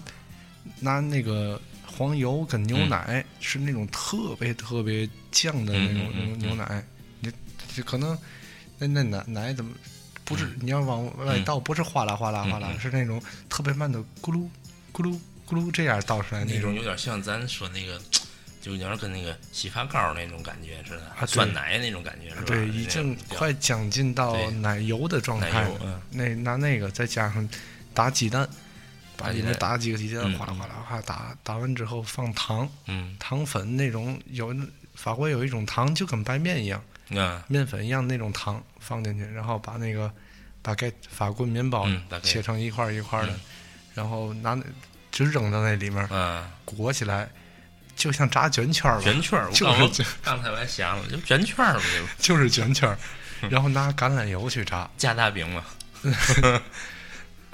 [0.80, 1.62] 拿那个。
[1.94, 6.82] 黄油跟牛奶是那种特别特别酱的那种牛牛奶，
[7.20, 7.30] 你
[7.76, 8.18] 就可能
[8.80, 9.76] 那那奶奶怎么
[10.24, 14.48] 不是你要往外倒，不是哗啦哗啦哗啦，是那种特别慢的咕噜
[14.94, 18.02] 咕噜咕噜这样倒出来那种，有点像咱说那个
[18.62, 22.44] 就有点跟那个洗发膏那种感觉似的，啊酸奶那种感觉是吧？
[22.46, 26.02] 对，已经快将近到奶油的状态了。
[26.12, 27.50] 那拿那个再加上
[27.94, 28.48] 打鸡蛋，
[29.18, 33.18] 把里面打几个鸡蛋，嗯哗啦哗啦哗啦打，打完之后放糖，嗯。
[33.20, 34.56] 糖粉那种有
[34.94, 36.84] 法国有一种糖就跟白面一样，
[37.16, 37.44] 啊。
[37.48, 40.12] 面粉一样那种糖放进去，然后把那个
[40.62, 41.88] 把盖法国面包
[42.22, 43.40] 切成一块儿一块儿的，嗯。
[43.96, 44.64] 然后拿那
[45.12, 47.30] 就扔到那里面啊，裹起来，
[48.02, 51.84] 就像炸卷圈儿吧，卷圈儿，就是卷刚才我还想了，就卷圈儿嘛，
[52.18, 52.98] 就是卷圈儿，
[53.48, 54.90] 然后拿橄榄油去炸。
[54.98, 55.64] 加大饼嘛，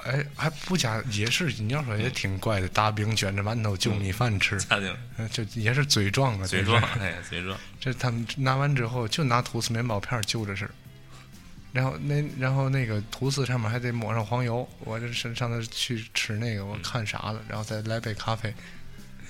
[0.04, 10.66] 哎，还不加，也是你要说也挺怪的，大饼卷着馒头就米饭吃，加饼呃这也是嘴壮啊，嘴壮，哎，嘴壮， 这他们拿完之后就拿吐司面包片儿就着吃，
[11.72, 18.54] 然后那然后那个吐司上面还得抹上黄油，我这上上次去吃那个，我看傻了，然后再来杯咖啡。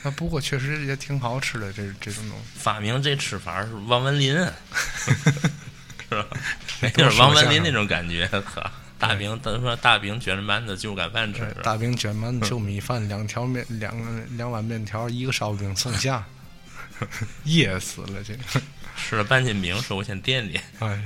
[0.03, 2.45] 啊，不过确实也挺好吃的，这这种东西。
[2.55, 4.33] 发明这吃法是王文林，
[6.09, 6.27] 是吧？
[6.81, 16.25] 多就是王文林那种感觉，呵，大饼等于说大饼卷着馒头就干饭吃，，大饼卷馒头就 米饭，两条面，两两碗面条，一个烧饼送下，
[17.45, 18.63] 噎死了这个。
[18.97, 21.03] 吃了半斤饼，说我先垫垫，哎，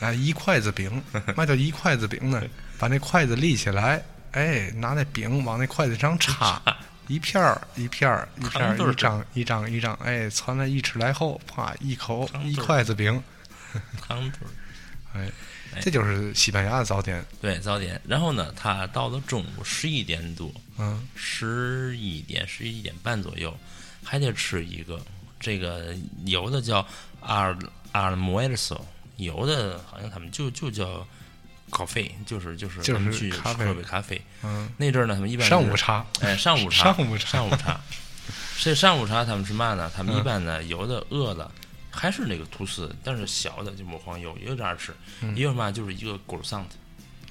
[0.00, 1.02] 哎，一筷子饼，
[1.34, 2.42] 嘛叫一筷子饼呢？
[2.78, 6.60] 把那筷子立起来，哎，拿那饼往那筷子上插，
[7.10, 13.20] 一片儿一片儿一片儿一张一张一张，哎，传来一尺来厚，啪一口一筷子饼，
[14.00, 14.50] 糖墩儿。
[15.12, 15.28] 哎
[15.74, 17.24] 哎，这就是西班牙的早点。
[17.40, 23.52] 对早点，然后呢，他到了中午十一点多，嗯，十一点十一点半左右，
[24.04, 25.00] 还得吃一个，
[25.40, 25.96] 这个
[26.26, 26.86] 有的叫
[27.20, 27.58] 阿尔
[27.90, 28.84] 阿尔莫尔索，
[29.16, 31.04] 有的好像他们就就叫
[31.70, 34.20] 咖啡，就是就是就是他们去喝杯咖啡。
[34.42, 37.80] 嗯，那阵儿呢，他们一般上午茶，哎，上午茶， 上午茶上午茶。
[38.62, 39.90] 这上午茶他们是嘛呢？
[39.96, 41.50] 他们嗯一般呢，有的饿了，
[41.90, 44.92] 还是那个吐司，但是小的就抹黄油，也有这样吃。
[45.22, 46.58] 嗯也有嘛，就是一个 t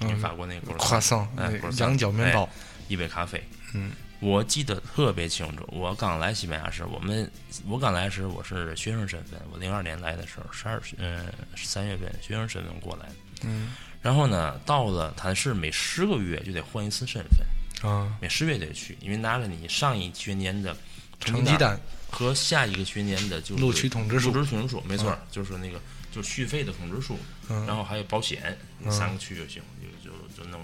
[0.00, 2.48] 你嗯法国那个 n 桑，哎羊角面包，
[2.88, 3.42] 一杯咖啡。
[3.74, 5.64] 嗯，我记得特别清楚。
[5.68, 7.30] 我刚来西班牙时，我们
[7.68, 13.14] 我刚来时我是学生身份，我零二年来的时候，十二嗯三月份学生身份过来的。
[13.42, 13.72] 嗯
[14.02, 20.74] 然后呢，到了他是每十个月就得换一次身份，啊，每十个月得去，因为拿着你上一学年的
[21.20, 21.78] 成绩单、
[22.10, 24.30] 和下一个学年的就是录取通知书。
[24.32, 25.78] 录取通知书，没错，就是那个
[26.10, 27.18] 就续费的通知书，
[27.50, 27.66] 嗯。
[27.66, 28.90] 然后还有保险，嗯。
[28.90, 29.62] 三个去就行，
[30.02, 30.60] 就就就弄。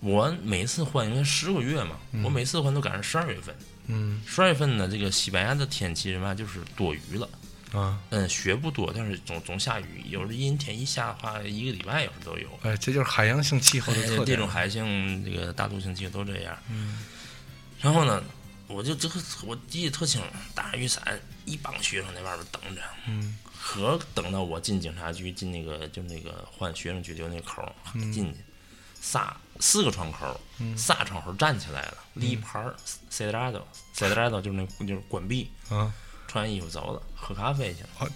[0.00, 3.54] 我每次换，因为十个月嘛，我每次换都赶上十二月份。
[3.86, 4.20] 嗯。
[4.26, 7.26] 十二月份呢，这个西班牙的天气什么就是多雨了，
[7.72, 12.48] 啊，嗯，雪不多，但是总总下雨，有时阴天一下的话，一个礼拜有时都有。
[12.62, 14.26] 哎，这就是海洋性气候的特点。
[14.26, 16.56] 这种海性这个大陆性气候都这样。
[16.70, 17.04] 嗯
[17.80, 18.22] 然后呢，
[18.68, 20.22] 我就这个我记得特清，
[20.54, 21.02] 打着雨伞，
[21.44, 27.74] 一帮学生在外边等着，嗯可等到我进警察局，进那个就那个换学生拘留那口
[28.12, 28.40] 进去，
[29.00, 30.40] 仨四个窗口，
[30.76, 32.74] 仨窗口站起来了，立一牌儿
[33.08, 35.92] c e d r a d o c e d r a d o 就是那就是关闭，啊，
[36.32, 38.08] 穿衣服走了，喝咖啡去了好。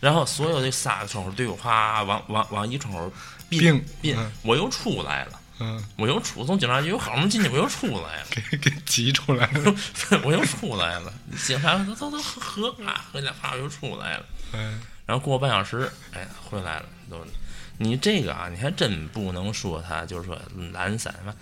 [0.00, 3.12] 然后所有这仨个窗口队伍哗往往往一窗口
[3.48, 5.40] 并并我又出来了。
[5.58, 9.74] 嗯，我又出从警察局我好门进去，我又出来了，给给挤出来了。
[10.24, 11.12] 我又出来了。
[11.44, 14.24] 警察说走走喝喝啊，喝俩啪我又出来了。
[14.54, 16.86] 嗯然后过半小时，哎，回来了。
[17.10, 17.24] 都，
[17.78, 20.38] 你这个啊，你还真不能说他就是说
[20.72, 21.34] 懒散嘛。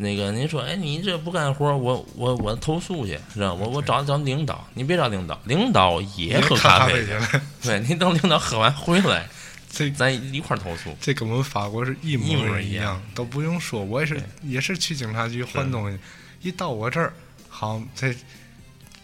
[0.00, 3.52] 那个您说，哎，你这不干活，我我我投诉去，是吧？
[3.52, 7.28] 我我找找领导，你别找领导，领导也喝咖啡去了。
[7.60, 9.28] 对你等领导喝完回来，
[9.68, 10.96] 这咱一块儿投诉。
[11.00, 13.82] 这跟我们法国是一一模模一样一样，都不用说。
[13.82, 15.98] 我也是也是去警察局换东西，
[16.42, 17.12] 一到我这儿，
[17.48, 18.14] 好，这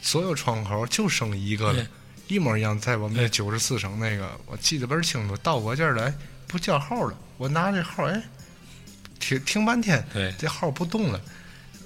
[0.00, 1.84] 所有窗口就剩一个了，
[2.28, 2.78] 一模一样。
[2.78, 5.36] 在我们那九十四省那个，我记得倍儿清楚。
[5.38, 6.14] 到我这儿来
[6.46, 8.22] 不叫号了，我拿这号，哎，
[9.28, 11.20] 听听半天，对这号不动了。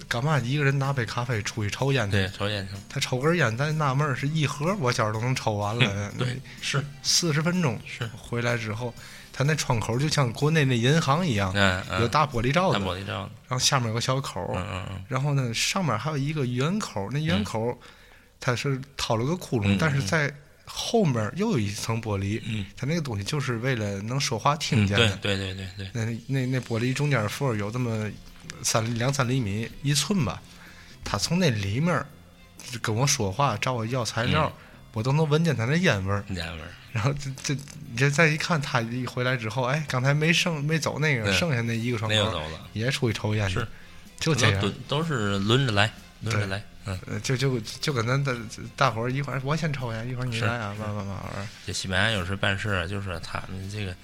[0.09, 2.13] 干嘛一个人拿杯咖啡出去抽烟去？
[2.13, 2.75] 对，抽烟去。
[2.89, 6.11] 他抽根烟，咱纳闷儿是一盒，我觉儿都能抽完了。
[6.17, 8.95] 对，是，四十分钟是回来之后，
[9.35, 13.31] 他那窗口就像国内那银行一样，嗯嗯，有大玻璃罩大子，玻璃罩子。
[13.49, 15.05] 然后下面有个小口，嗯嗯嗯。
[15.09, 17.77] 然后呢上面还有一个圆口，那圆口儿
[18.41, 20.33] 它是掏了个窟窿，嗯但是在
[20.69, 25.17] 后面又有一层玻璃，嗯它那个东西就是为了能说话听见的。
[25.17, 28.09] 对对对对，那那那玻璃中间缝有这么
[28.63, 30.41] 三两三厘米一寸吧，
[31.03, 32.05] 他从那里面
[32.83, 36.25] 跟我说话，找我要材料，嗯我都能闻见他那烟味儿。
[36.31, 36.69] 烟味儿。
[36.93, 43.69] 然后这这你这再一看，他一回来之后，哎，刚才没剩没走那个，剩下那一个窗口也出去抽烟去是，
[44.19, 44.69] 就这样都。
[44.89, 46.65] 都是轮着来，轮着来。
[47.23, 48.33] 就就就跟咱大
[48.77, 51.49] 大伙儿一块儿，我先抽烟，一会儿你是来啊，慢慢慢慢。
[51.67, 53.95] 这西班牙有时办事儿，就是他们这个，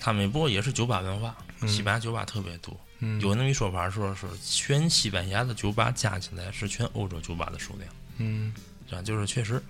[0.00, 2.78] 他们不过也是酒吧文化，嗯西班牙酒吧特别多。
[3.00, 7.88] 嗯，有那么一说法，说是全西班牙的酒吧加起来是全欧洲酒吧的数量。
[8.18, 8.54] 嗯
[8.88, 9.02] 是吧？
[9.02, 9.62] 就是确实，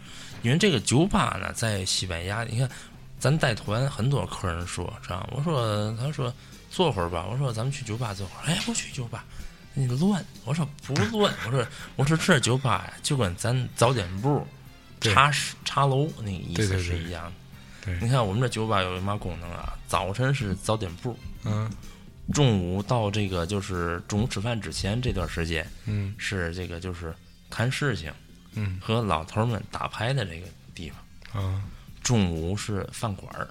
[0.42, 2.70] 因为这个酒吧呢，在西班牙，你看，
[3.18, 5.28] 咱带团很多客人说，知道吗？
[5.32, 6.32] 我说，他说
[6.70, 9.24] 坐会儿吧，我说咱们去酒吧坐会儿，哎，不去酒吧，
[9.78, 14.46] 你乱，我说不乱， 我说我说这酒吧呀，就跟咱早点部、
[15.00, 17.32] 茶室茶楼那个意思是一样的。
[17.84, 17.98] 对。
[18.00, 19.74] 你看我们这酒吧有嘛功能啊？
[19.86, 21.70] 早晨是早点部，嗯。
[22.32, 26.14] 中午到这个就是中午吃饭之前这段时间嗯。
[26.16, 27.14] 是这个就是
[27.50, 28.10] 谈事情
[28.54, 28.80] 嗯。
[28.80, 31.44] 和老头们打牌的这个地方。
[31.44, 31.62] 啊。
[32.02, 33.46] 中午是饭馆儿，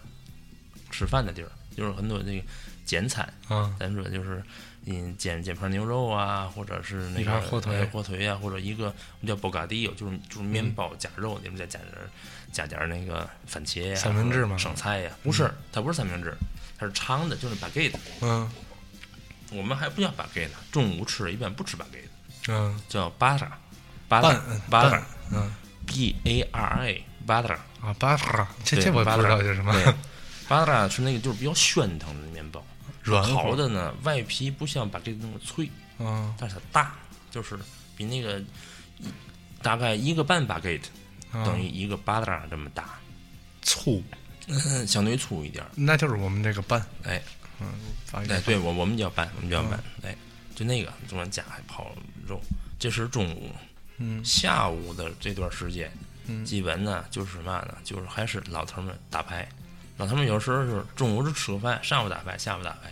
[0.89, 2.43] 吃饭的地儿，就是很多那个
[2.83, 3.75] 简餐，啊。
[3.79, 4.43] 咱说就是
[4.85, 8.85] 嗯煎煎盘牛肉啊，或者是那个火腿哎火腿啊，或者一个
[9.19, 12.09] 我们叫 bocadillo，就是就是面包加肉，里面再加点儿
[12.51, 16.35] 加点儿那个番茄呀、三明治吗生菜呀，不是，它不是三明治，
[16.77, 17.95] 它是长的，就是 baguette。
[18.21, 18.49] 嗯。
[19.51, 22.09] 我们还不叫 baguette，中午吃一般不吃 baguette，
[22.47, 22.79] 嗯。
[22.89, 23.47] 叫 butter。
[24.07, 25.51] 巴拌拉嗯巴拉拌嗯。
[25.87, 29.93] B A R A 巴拉，啊巴拉，这对这我不知道巴是什么，对，
[30.47, 32.27] 巴拉是那个就是比较喧腾的
[33.05, 36.95] 软烤的呢外皮不像把这个那么脆，啊但是它大，
[37.29, 37.57] 就是
[37.95, 38.39] 比那个
[38.97, 39.07] 一
[39.61, 40.85] 大概一个半 baguette
[41.31, 42.99] 啊等于一个巴掌这么大，
[43.61, 44.03] 粗，
[44.47, 45.69] 嗯，相对粗一点儿。
[45.75, 47.21] 那就是我们这个拌，哎，
[47.61, 47.67] 嗯，
[48.11, 50.15] 哎，对我我们叫拌，我们叫拌，哎，
[50.55, 51.95] 就那个中间加还泡
[52.27, 52.41] 肉，
[52.79, 53.51] 这是中午。
[53.97, 55.89] 嗯下午的这段时间，
[56.25, 59.47] 嗯基本呢就是嘛呢，就是还是老头们打牌。
[59.97, 62.91] 老头们有时候是中午是吃个饭，上午打牌，下午打牌。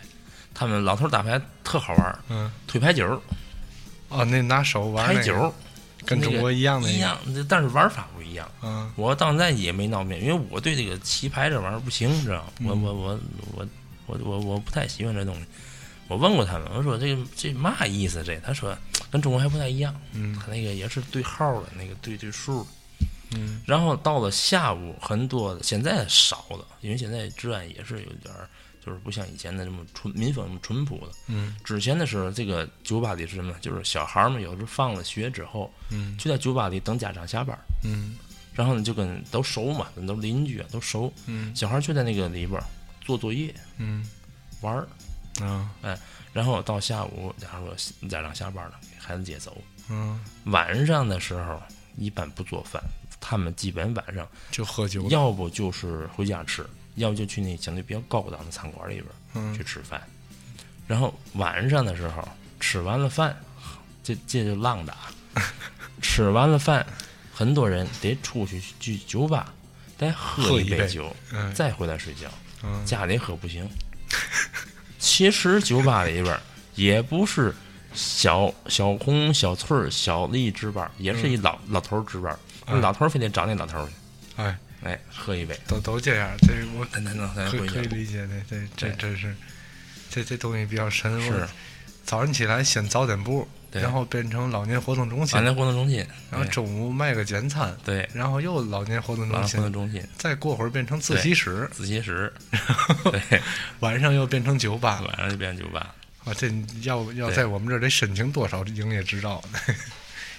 [0.54, 3.20] 他们老头儿打牌特好玩儿，嗯推牌九儿、
[4.08, 5.54] 哦，那拿手玩那个，牌九，
[6.06, 8.48] 跟中国一样的一样，但是玩法不一样。
[8.62, 12.52] 嗯我到现在也没闹明白，因为我对这个棋牌这玩意儿不行，你知道吗？
[12.66, 13.20] 我嗯我我
[13.56, 13.66] 我
[14.06, 15.44] 我我我不太喜欢这东西。
[16.06, 18.22] 我问过他们，我说这这嘛意思？
[18.22, 18.76] 这他说
[19.10, 22.68] 跟中国还不太一样，嗯他那个也是对号的，那个对对数的。
[23.32, 23.60] 嗯。
[23.66, 28.48] 然后到了下午，很多的现在少了，因为现在治安也是有点儿，
[28.84, 31.12] 就是不像以前的那么淳民风那么淳朴了。
[31.28, 31.54] 嗯。
[31.64, 33.54] 之前的时候，这个酒吧里是什么？
[33.60, 36.16] 就是小孩儿们有时候放了学之后，嗯。
[36.18, 38.16] 就在酒吧里等家长下班儿，嗯。
[38.52, 41.54] 然后呢就跟都熟嘛，都邻居啊都熟，嗯。
[41.56, 42.64] 小孩儿就在那个里边儿
[43.00, 44.06] 做作业嗯。
[44.60, 45.70] 玩儿，啊。
[46.32, 49.56] 然后到下午，假如说家长下班了，给孩子接走。
[49.88, 51.62] 嗯，晚上的时候
[51.96, 52.82] 一般不做饭，
[53.26, 56.62] 他们基本晚上就喝酒，要不就是回家吃，
[56.96, 59.98] 要不就去那相对比较高档的餐馆里边嗯去吃饭。
[60.86, 62.28] 然后晚上的时候
[62.60, 63.34] 吃完了饭，
[64.02, 64.94] 这这就浪打。
[66.02, 66.86] 吃完了饭，
[67.32, 69.54] 很多人得出去去酒吧，
[69.96, 72.28] 再喝喝一杯酒，嗯再回来睡觉。
[72.62, 73.66] 嗯家里喝不行。
[74.98, 76.38] 其实酒吧里边
[76.74, 77.54] 也不是
[77.94, 83.92] 小小红、小翠儿、小丽值班，也是一老、老头值班老头儿非得找那老头儿去，
[84.36, 87.74] 哎，哎，喝一杯，都都这样，这我才能才能可。
[87.74, 89.34] 可以理解的，这这对真是，
[90.10, 91.20] 这这东西比较深。
[91.22, 91.46] 是
[92.04, 102.30] 早上起来先早点部，然后变成老年活动中心老，年活动中心，然后中午卖个简餐，对，然后又老年活动中老年活动心，中心、再过会儿变成自习室，自习室，
[103.10, 103.40] 对，
[103.80, 105.02] 晚上又变成酒吧。
[105.08, 105.94] 晚上就变酒吧。
[106.24, 106.50] 啊，这
[106.82, 109.58] 要要在我们这儿得申请多少营业执照呢？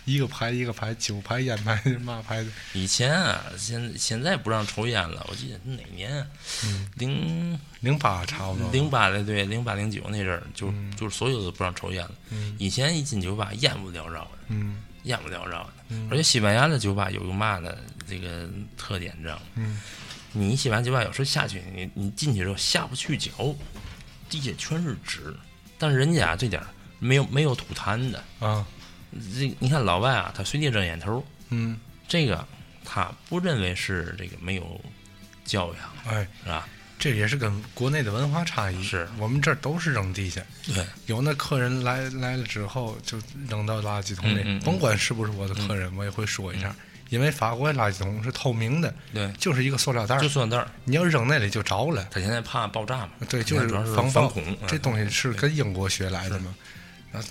[0.06, 6.28] 一个牌一个牌，酒牌、烟牌、嘛牌的，以前啊，现现在不让抽烟了，我记得是哪年啊？
[6.64, 8.72] 嗯零零八差不多。
[8.72, 12.12] 零八的对，零八零九那阵儿，就嗯就是所有的不让抽烟了。
[12.30, 15.74] 嗯以前一进酒吧烟雾缭绕的，嗯烟雾缭绕的。
[15.90, 17.76] 嗯而且西班牙的酒吧有个嘛呢？
[18.08, 19.42] 这个特点，你知道吗？
[19.56, 19.82] 嗯
[20.32, 23.32] 你西班牙酒吧有时候下去，你你进去之后下不去脚，
[24.30, 25.36] 地下全是纸，
[25.80, 26.68] 但是人家这点儿
[27.00, 28.24] 没有没有吐痰的。
[28.40, 28.66] 啊
[29.16, 32.46] 这你看老外啊，他随地扔烟头，嗯，这个
[32.84, 34.80] 他不认为是这个没有
[35.44, 36.68] 教养，哎，是吧？
[36.98, 38.82] 这也是跟国内的文化差异。
[38.82, 46.74] 是我们这儿都是扔地下，对，有那客人来来了之后就扔到垃圾桶里，嗯嗯嗯甭管是不是我的客人，我也会说一下，
[47.10, 52.08] 因为法国的垃圾桶是透明的，对，就是一个塑料袋儿就，塑料袋儿，你要扔那里就着了。
[52.10, 53.12] 他现在怕爆炸嘛？
[53.28, 54.58] 对，就是防爆防恐。
[54.66, 56.56] 这嗯东西是跟英国学来的嘛。
[57.12, 57.30] 然后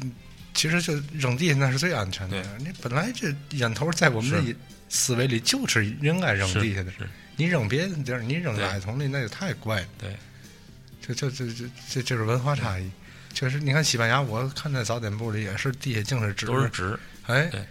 [0.54, 2.64] 其实就扔地下那是最安全的对。
[2.64, 9.88] 你本来这烟头在我们是的思维里就是应该扔地下的，是，你扔别的地儿，你扔垃圾桶里那就太怪了。
[9.98, 10.16] 对，
[11.02, 12.88] 这这这这这就是文化差异。
[13.32, 16.96] 确实，你看西班牙，我看在早点部里也是地下净是纸，都是纸。
[17.26, 17.64] 哎，对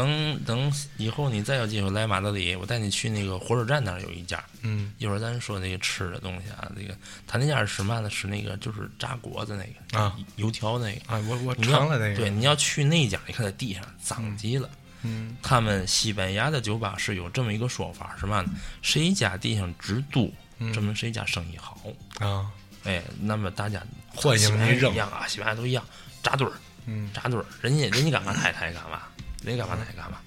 [0.00, 4.42] 等等以后你再有机会来马德里，我带你去那个火车站那儿有一家。
[4.62, 8.08] 嗯一会儿咱说那个吃的东西啊，那个他那家是什么呢？
[8.08, 11.12] 是那个就是炸果子那个啊，油条那个。
[11.14, 14.68] 啊，我我尝了那个，对，你要去那家，你看在地上脏极了。
[15.02, 18.50] 嗯他们西班牙的酒吧是有这么一个说法，是嘛呢？
[18.82, 21.78] 谁家地上直多，嗯证明谁家生意好。
[22.18, 22.50] 啊，
[22.84, 23.82] 哎，那么大家
[24.14, 25.82] 欢迎一样啊，西班牙都一样，
[26.22, 26.52] 扎堆儿，
[26.84, 29.02] 嗯扎堆儿，人家人家干嘛他也他也干嘛，
[29.42, 30.18] 人家干嘛他也干嘛，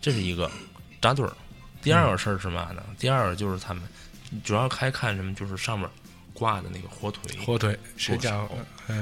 [0.00, 0.50] 这是一个
[1.00, 1.32] 扎堆儿。
[1.82, 2.82] 第二个事儿是嘛呢？
[2.98, 3.82] 第二个就是他们
[4.44, 5.88] 主要还看什么，就是上面
[6.32, 8.46] 挂的那个火腿，火腿谁家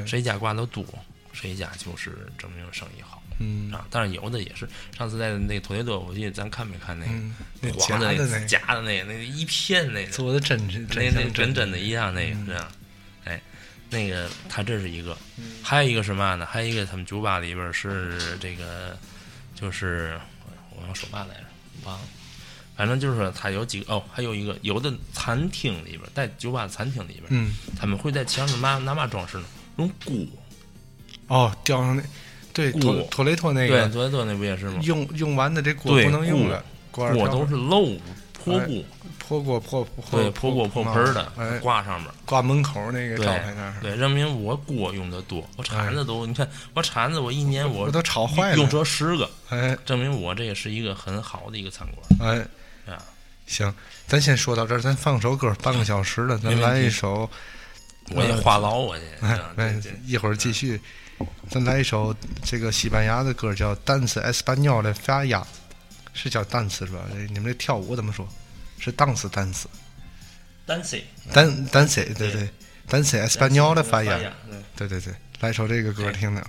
[0.07, 0.85] 谁家挂的多，
[1.33, 3.87] 谁家就是证明生意好嗯啊。
[3.90, 12.72] 但是有的也是，上次在那个托雷多，我记得咱看没看那个嗯，那黄的那夹的那夹的那个那一片那个，做的真真那那像跟真的一样，那嗯个是吧？
[13.25, 13.42] 哎，
[13.90, 16.46] 那个他这是一个，嗯还有一个是嘛呢？
[16.46, 18.96] 还有一个他们酒吧里边是这个，
[19.59, 20.16] 就是
[20.71, 21.45] 我要说嘛来着，
[21.85, 22.05] 忘了。
[22.77, 29.45] 反正就是说，他有几个哦，还有一个有的餐厅里边，在酒吧餐厅里边，嗯他们会在墙上拿拿嘛装饰呢？
[29.79, 30.14] 用锅，
[31.29, 32.03] 哦，吊上那
[32.53, 34.79] 对托托雷托那对，托雷托那不也是吗？
[34.83, 37.97] 用用完的这锅不能用了，锅锅都是漏
[38.53, 38.85] 锅，
[39.19, 42.11] 破锅破破对，破锅破盆儿的哎，挂上面。
[42.25, 49.77] 挂门口那个招牌那儿，对，证明我锅用的多，我铲子都，你看我铲子，我一年我我都炒坏了用了，这十个，哎。
[49.85, 52.31] 证明我这也是一个很好的一个餐馆。
[52.31, 52.47] 哎
[52.93, 53.03] 啊，
[53.47, 53.73] 行，
[54.07, 57.29] 咱先说到这儿，咱放首歌，半个小时了，咱来一首，
[58.11, 59.05] 我也话痨我去，
[59.57, 60.81] 哎一会儿继续，
[61.51, 65.43] 咱来一首这个西班牙的歌，叫《Dance Español de Falla》，
[66.16, 67.07] 是叫 dance 是吧？
[67.29, 68.26] 你们这跳舞怎么说？
[68.79, 69.66] 是 dance dance
[70.66, 72.48] dance，dan dance，对对
[72.88, 74.33] ，dance Español de 发 Falla，
[74.74, 76.44] 对对对对，来一首这个歌听听听。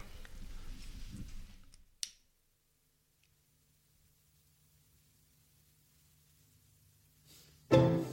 [7.69, 8.06] Dance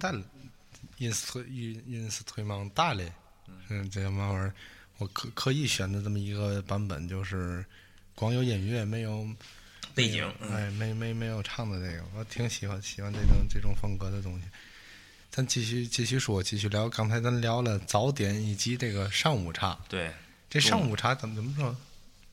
[0.00, 0.22] instrumental
[0.98, 1.44] instru
[1.86, 3.10] instrumental，
[3.68, 4.54] 嗯，这个嘛玩意儿，
[4.98, 7.64] 我刻刻意选的这么一个版本，就是
[8.14, 9.26] 光有音乐没有
[9.94, 14.46] 背景，哎，没没没有唱的这个，我挺喜欢喜欢这种这种风格的东西。
[15.30, 16.88] 咱继续继续说，继续聊。
[16.88, 20.12] 刚才咱聊了早点以及这个上午茶，对，
[20.48, 21.76] 这上午茶怎么怎么说？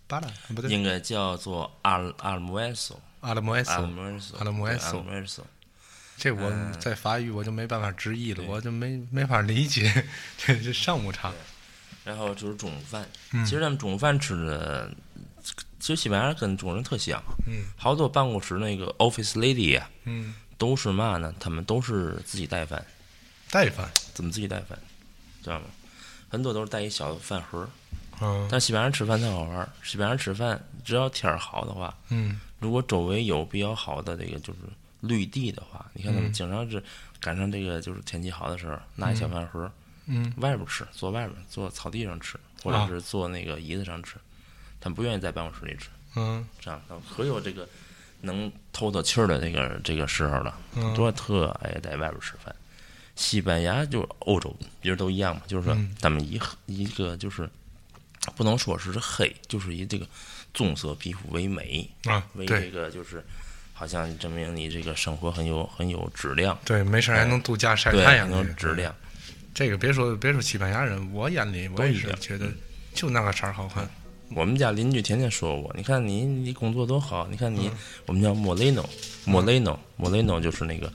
[0.07, 5.45] 巴拉不对，应该叫做阿阿尔莫埃索，阿拉莫埃阿尔索，阿拉莫埃索阿索尔莫埃索。
[6.17, 10.03] 这我嗯在法语我就没办法直译了，对我就没没法理解
[10.37, 11.31] 这是上午茶。
[12.03, 14.89] 然后就是中午饭，嗯其实咱们中午饭吃的，
[15.79, 21.33] 其实西班牙人跟中国人特像，嗯好多办公室那个 office lady 呀、嗯，都是嘛呢？
[21.39, 22.83] 他们都是自己带饭，
[23.51, 24.79] 带饭，怎么自己带饭，
[25.43, 25.65] 知道吗？
[26.29, 27.69] 很多都是带一小饭盒，
[28.21, 29.69] 嗯但西班牙人吃饭特好玩儿。
[29.83, 34.59] 西班牙人吃饭，只要天儿好的话，嗯如果周围有比较好的这个就是
[35.01, 36.83] 绿地的话，你看他们嗯经常是
[37.19, 39.71] 赶上这个就是天气好的时候，拿一小饭盒，
[40.05, 40.33] 嗯。
[40.37, 44.15] 外边吃，坐外边，坐草地上吃，或者啊是坐那个椅子上吃。
[44.79, 46.47] 他们不愿意在办公室里吃，嗯。
[46.59, 46.81] 这样
[47.15, 47.67] 可有这个
[48.21, 52.55] 能透透气儿的这个这个时候了，嗯，多特爱在外边吃饭。
[53.15, 55.95] 西班牙就是欧洲，别人都一样嘛，就是说嗯。
[55.99, 57.49] 他们一一个就是
[58.35, 60.07] 不能说是黑，就是以这个
[60.53, 63.25] 棕色皮肤为美，啊，为这个就是
[63.77, 68.93] 好像证明你这个生活很有很有质量，对，没事儿还能度假晒太阳这个质量。
[69.53, 72.47] 这个别说别说西班牙人，我眼里我也是觉得
[72.95, 73.87] 就那个色儿好看。
[74.35, 77.77] 我们家邻居天天说我，你看你你工作多好，你看你、嗯。
[78.07, 78.89] 我们叫莫雷诺，
[79.25, 80.91] 莫雷诺，莫雷诺就是那个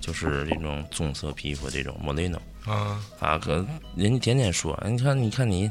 [0.00, 2.42] 就是这种棕色皮肤这种莫雷诺。
[2.66, 3.64] 啊，啊，可
[3.96, 5.70] 人家天天说，你看你看你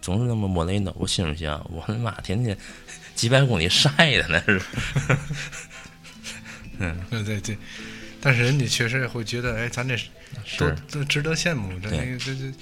[0.00, 2.56] 总是那么莫雷诺，我心里想，我的妈，天天
[3.14, 4.60] 几百公里晒的那是，
[7.10, 7.58] 对对对，
[8.20, 10.06] 但是人家确实会觉得，哎，咱这是
[10.58, 12.52] 都都值得羡慕，这那个这这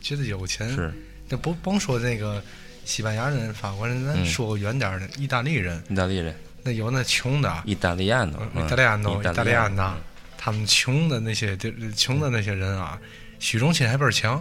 [0.00, 0.68] 觉得有钱。
[0.70, 0.92] 是
[1.28, 2.42] 那不甭说那个
[2.84, 9.96] 西班牙人、法国人，咱嗯说个远点儿的，意大利人，意大利人，那有那穷的，意大利安的，意大利安的意大利安呐，
[10.38, 11.56] 他们穷的那些
[11.96, 12.96] 穷的那些人啊，
[13.40, 14.40] 虚荣心还倍儿强。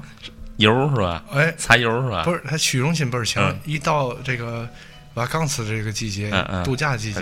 [0.58, 1.26] 油是吧？
[1.32, 2.24] 哎，擦油是吧？
[2.24, 4.70] 不是，他虚荣心倍儿强嗯，一到这个
[5.16, 7.20] 瓦岗斯这个季节嗯，嗯度假季节，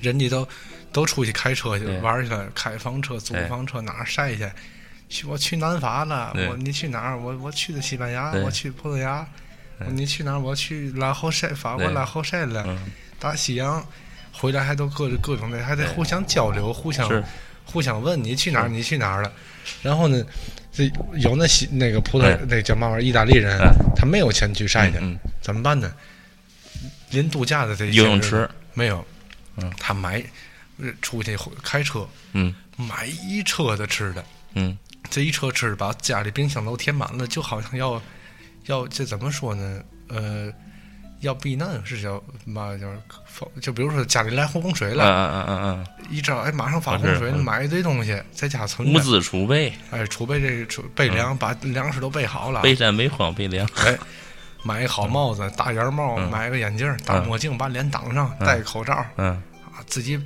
[0.00, 0.46] 人家都
[0.92, 4.48] 都出去开车去玩去了，开房车、租房车哪儿晒去？
[5.08, 7.18] 去我去南法了，我你去哪儿？
[7.18, 9.26] 我我去的西班牙，我去葡萄牙，
[9.88, 10.38] 你去哪儿？
[10.38, 12.78] 我去拉后晒，法国对拉后晒了，嗯，
[13.18, 13.82] 大西洋，
[14.32, 17.24] 回来还都各各种的，还得互相交流，互相
[17.64, 18.68] 互相问你去哪儿？
[18.68, 19.32] 你去哪儿了？
[19.82, 20.22] 然后呢，
[20.72, 23.08] 这有那西那个葡萄哎那叫嘛玩意儿？
[23.08, 25.90] 意大利人哎，他没有钱去晒去，嗯，怎么办呢？
[27.10, 29.02] 临度假的这些游泳池，没有，
[29.56, 30.24] 嗯他买呃
[31.02, 32.54] 出去开车嗯。
[32.76, 34.24] 买一车的吃的，
[34.54, 34.76] 嗯。
[35.10, 38.00] 这一车吃的把家里冰箱都填满了，就好像要
[38.66, 39.82] 要这怎么说呢？
[40.08, 40.52] 呃，
[41.20, 42.86] 要避难是叫嘛叫
[43.60, 53.98] 就比如说家里来洪水了，嗯嗯嗯嗯嗯，一招哎马上发洪水买一堆东西在家存着，物资储备，哎储备这储备粮，把粮食都备好了，备战备荒备粮，哎。
[54.64, 56.28] 买一好帽子、大檐帽，嗯。
[56.30, 59.30] 买个眼镜、大墨镜，把脸挡上，戴个口罩，嗯。
[59.72, 60.20] 啊，自己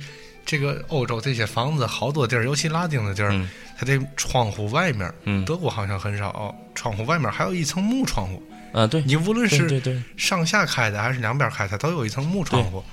[0.53, 3.49] 这个欧洲这些房子好多地儿，尤其拉丁的地儿，嗯。
[3.75, 5.43] 它这窗户外面，嗯。
[5.45, 8.43] 德国好像很少，窗户外面还有一层木窗户。
[8.71, 9.81] 啊，对，你无论是
[10.15, 12.83] 上下开的还是两边开的，都有一层木窗户。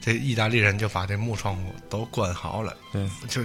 [0.00, 3.42] 这意大利人就把这木窗户都关好了，对，就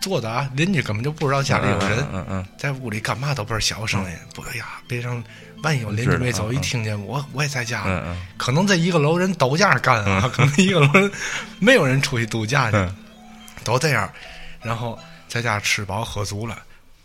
[0.00, 5.22] 做的啊，邻居根本就不知道家里有人，嗯嗯在屋里干嘛都倍儿小声音，不哎呀，别让
[5.62, 8.02] 万一有邻居没走，一听见我我也在家呢。
[8.06, 8.26] 嗯嗯。
[8.38, 11.12] 可能这一个楼人都这样干啊，可能一个楼人
[11.58, 12.96] 没有人出去度假去，嗯
[13.64, 14.10] 都这样，
[14.62, 14.98] 然后
[15.28, 16.62] 在家吃饱喝足了，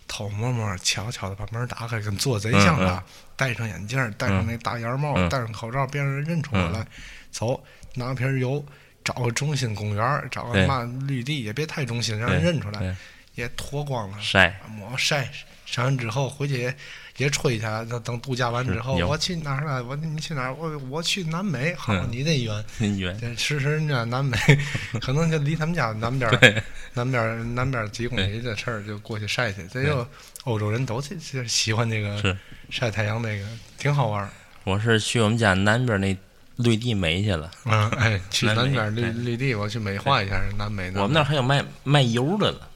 [0.08, 2.86] 偷摸摸悄悄的把门打开，跟做贼像嗯。
[2.86, 3.04] 的，
[3.36, 5.30] 戴上眼镜，戴上那大檐帽，嗯。
[5.30, 6.86] 戴上口罩，别让人认出我来。
[7.32, 7.62] 走，
[7.96, 8.66] 拿瓶油，
[9.04, 10.66] 找个中心公园，找个对。
[10.66, 12.96] 嘛绿地，也别太中心，让人认出来，
[13.36, 15.30] 也脱光了，晒，抹晒，
[15.66, 16.74] 晒完之后回去
[17.18, 19.84] 也也吹去，等等度假完之后，我去哪儿了？
[19.84, 20.54] 我你去哪儿？
[20.54, 21.74] 我我去南美。
[21.76, 22.66] 好，嗯你那远，
[22.98, 24.38] 远，这吃吃人家南美，
[25.02, 26.64] 可能就离他们家南边儿，
[26.94, 29.66] 南边儿南边儿几公里的事儿，就过去晒去。
[29.72, 30.06] 这就
[30.44, 32.38] 欧洲人都这这喜欢这个
[32.70, 33.46] 晒太阳，那个
[33.78, 34.30] 挺好玩儿。
[34.64, 36.16] 我是去我们家南边那
[36.58, 40.92] 绿地美去了，嗯，哎，去南边儿绿哎绿地，我去美化一下南美。
[40.96, 42.68] 我们那儿还有卖卖油的了，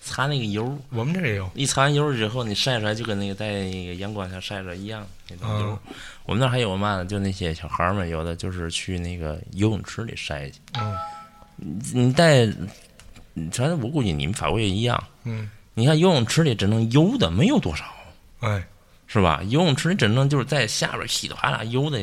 [0.00, 5.78] 擦那个油，我们这也有，一擦完油之后，你晒出来就跟那个在那个阳光下晒出来一样那种油。
[5.86, 5.94] 嗯
[6.28, 7.06] 我们那儿还有嘛呢？
[7.06, 10.60] 就那些小孩儿们，有的就是去那个游泳池里晒去。
[10.78, 10.94] 嗯
[11.92, 12.46] 你带
[13.34, 15.02] 反正我估计你们法国也一样。
[15.24, 17.86] 嗯，你看游泳池里只能游的没有多少，
[18.40, 18.62] 哎，
[19.06, 19.40] 是吧？
[19.48, 21.98] 游泳池里真正就是在下边稀里哗啦游的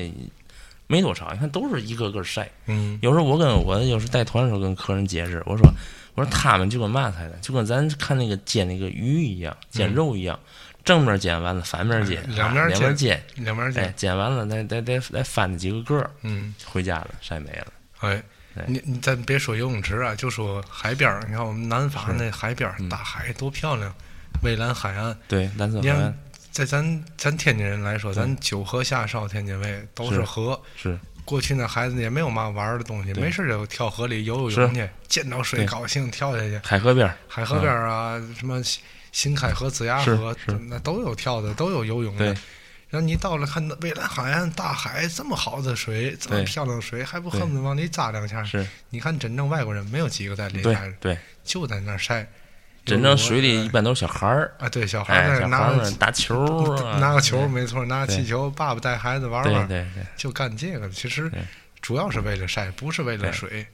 [0.87, 2.49] 没多少，你看都是一个个晒。
[2.65, 5.71] 嗯有时候我跟我有时带团的时候跟客人解释，我说
[6.15, 10.39] 我说他们就跟嘛似的，就跟咱看那个煎那个鱼一样，煎肉一样，
[10.83, 17.67] 正面煎完了，反面煎，嗯两面啊两面煎，哎两边见，，煎完了再再再再翻几个个儿，嗯，回家了，晒没了。
[17.99, 18.21] 哎。
[18.67, 21.21] 你你咱别说游泳池啊，就说海边儿。
[21.27, 23.93] 你看我们南法那海边儿，嗯大海多漂亮，
[24.41, 25.13] 蔚蓝海岸。
[25.27, 26.17] 对，蓝色海岸，
[26.51, 30.61] 在咱咱天津人来说，咱九河下梢天津卫都是是河。
[30.77, 36.57] 是过去那孩子也没有嘛玩儿的东西，没事就跳河里游游泳去，见到水高兴跳下去。
[36.63, 40.35] 海河边儿，海河边儿啊，什么新新开河、子牙河，
[40.69, 42.25] 那都有跳的，都有游泳的。
[42.87, 47.39] 然后你到了看那蔚蓝海岸、大海这么好的水，这么漂亮的水，还不对。
[47.39, 48.43] 恨不得往里扎两下？
[48.43, 48.65] 是。
[48.91, 52.25] 你看真正外国人没有几个在里边，对，就在那儿晒。
[52.85, 60.87] 真正水里一般都是小孩儿，啊，对，小孩哎，儿小孩儿们打球儿啊，拿个球，没错，拿个气球，爸爸带孩子玩玩，对对对，就干这个。
[60.89, 61.31] 其实
[61.81, 63.65] 主要是为了晒，不是为了水。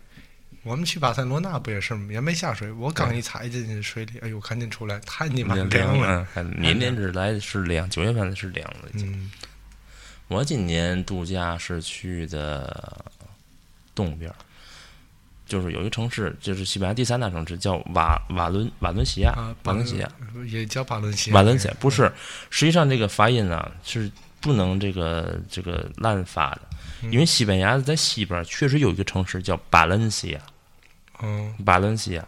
[0.64, 2.08] 我们去巴塞罗那不也是吗？
[2.14, 6.28] 也没下水，我刚一踩进去水里，哎呦，赶紧出来，太你妈凉凉了。
[6.58, 8.90] 您那是来是凉，九月份是凉的。
[8.94, 9.30] 嗯
[10.28, 13.04] 我今年度假是去的
[13.94, 14.36] 东边儿，
[15.52, 20.10] 就是有一个城市，就是西班牙第三大城市，叫瓦瓦伦瓦伦西亚啊，，瓦伦西亚，
[20.48, 21.36] 也叫巴伦西亚。
[21.36, 22.10] 瓦伦西亚不是，
[22.50, 26.62] 实际上这个发音呢是不能这个这个滥发的，
[27.12, 30.40] 因为西班牙在西边确实有一个城市叫巴伦西亚，
[31.22, 32.26] 嗯巴伦西亚，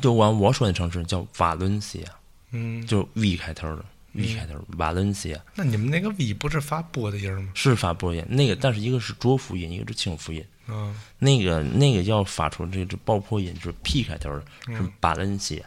[0.00, 2.12] 就按我说的城市叫瓦伦西亚，
[2.52, 7.50] 嗯，就 V 开头的 V 开头，瓦伦西亚那你们那个 V 不是发波的音儿吗？
[7.52, 10.42] 是发波音，那个但是一个是浊辅音，一个是清辅音。
[10.68, 10.94] 嗯。
[11.18, 15.66] 那个那个要发出这个爆破音，就是 P 开头的，是嗯巴伦西亚，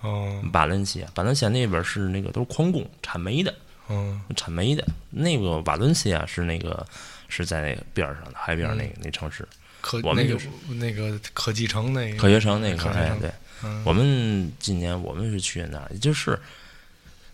[0.00, 0.42] 哦。
[0.52, 3.54] 巴伦西亚，巴伦西亚那边是那个都是矿工产煤的，
[3.88, 4.86] 嗯产煤的。
[5.10, 6.86] 那个瓦伦西亚是那个
[7.28, 9.46] 是在那个边儿上的海边那个、那城市，
[9.80, 10.00] 科。
[10.02, 13.30] 我们就是那个科技城那个科学城那个，哎对。
[13.62, 13.82] 嗯。
[13.84, 16.38] 我们今年我们是去那儿，也就是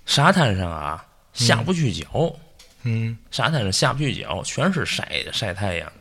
[0.06, 2.34] 沙滩上啊下不去脚，
[2.82, 3.16] 嗯。
[3.30, 5.92] 沙滩上下不去脚，全是晒的晒太阳，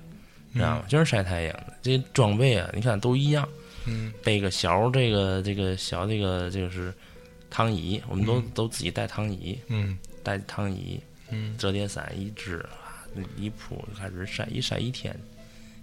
[0.59, 0.85] 知道吗？
[0.87, 1.73] 就是晒太阳的。
[1.81, 3.47] 这装备啊，你看都一样，
[3.85, 6.93] 嗯背个小这个这个小这个这个是
[7.49, 10.99] 躺椅，我们都、都自己带躺椅，嗯带躺椅，
[11.29, 13.05] 嗯折叠伞一支啊，
[13.37, 15.15] 一铺就开始晒，一晒一天，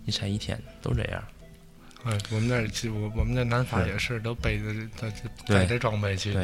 [0.06, 1.22] 一晒一天都这样。
[2.04, 5.08] 哎，我们那儿其实我我们那南法也是都背着带
[5.46, 6.34] 对带着装备去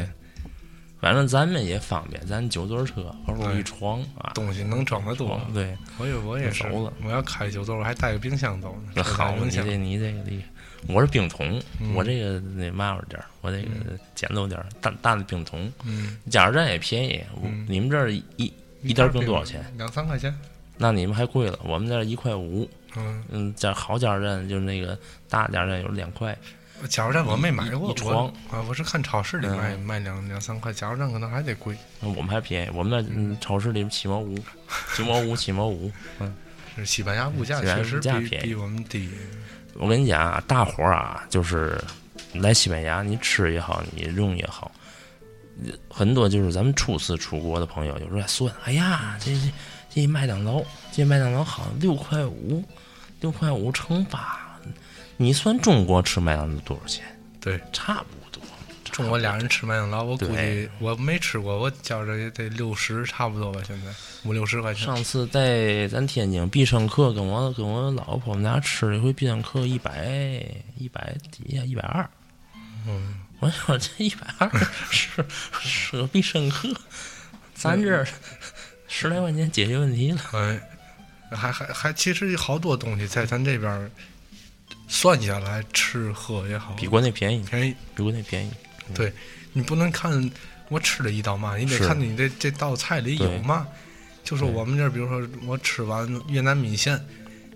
[1.01, 5.41] 反正咱们也方便，咱九座车后边一床啊，东西能装得多。
[5.55, 8.93] 对，我也我也是就走了，我要开九座，我还带个冰箱走呢。
[8.95, 10.49] 那好，你这你这个厉害。
[10.89, 13.69] 我是冰桶，嗯我这个那嘛玩点儿，我这个
[14.15, 15.71] 简陋点儿，大大的冰桶。
[15.85, 19.65] 嗯，加油站也便宜，嗯你们这儿一一袋冰多少钱？？
[19.77, 20.35] 两三块钱。
[20.77, 22.69] 那你们还贵了，我们这儿一块五。
[22.97, 26.37] 嗯，嗯，加好加油站就是那个大加油站有两块，
[26.89, 31.77] 加油站我没买过，一床我啊，我是看超市里卖嗯卖两两三块，加油站可能还得贵。
[32.01, 34.39] 我们还便宜，我们那嗯超市里七毛五，
[34.97, 35.91] 九毛五，七毛五。
[36.21, 36.35] 嗯，
[36.77, 39.11] 是西班牙物价确实比价便宜比我们低。
[39.75, 41.79] 我跟你讲啊，大伙儿啊，就是
[42.35, 44.71] 来西班牙，你吃也好，你用也好，
[45.89, 49.53] 很多就是咱们初次出国的朋友，有时候还算，哎呀，这这
[49.91, 50.63] 这麦当劳，
[50.93, 52.65] 这麦当劳好像六块五，
[53.21, 54.48] 六块五乘八，
[55.17, 57.05] 你算中国吃麦当劳多少钱？
[57.41, 58.43] 对，差不多。
[58.91, 63.87] 中国俩人吃麦当劳，我估计我没吃过，我觉着也得六十差不多吧，现在
[64.25, 64.85] 五六十块钱。
[64.85, 70.43] 上次在咱天津必胜客跟我跟我老婆我们俩吃了一回必胜客，一百
[70.77, 72.11] 一百几呀，一百二。
[72.89, 74.51] 嗯，我说这一百二
[74.91, 75.25] 是
[75.61, 76.69] 是个必胜客，
[77.55, 78.05] 咱这儿
[78.89, 80.21] 十来块钱解决问题了。
[80.33, 80.61] 哎，
[81.31, 83.89] 还还还，其实好多东西在咱这边儿
[84.89, 87.75] 算下来，吃喝也好，比国内便宜，便宜。
[87.95, 88.51] 比国内便宜。
[88.95, 89.13] 对
[89.53, 90.31] 你不能看
[90.69, 93.67] 我吃了一道嘛，你得看你这这道菜里有嘛。
[94.25, 96.99] 就是我们这儿，比如说我吃完越南米线，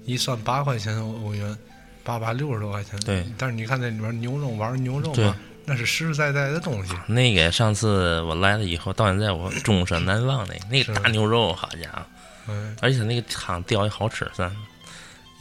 [0.06, 1.54] 一算八块钱欧欧元，
[2.02, 2.98] 八八六十多块钱。
[3.00, 6.94] 对，但是你看那里面牛肉丸、牛肉嘛，那是实实在在的东西。
[7.06, 12.02] 那个上次我来了以后，到现在我终身难忘那那是个大牛肉，好家伙！
[12.48, 14.50] 嗯，而且那个汤调也好吃，咱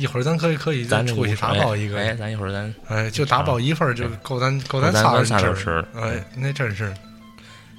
[0.01, 5.85] 一会儿咱可以可以咱出去打包一个，哎，咱一会儿咱哎，就打包一份儿就够咱够咱咱仨人仨人吃吃。
[5.95, 6.91] 哎，那真是，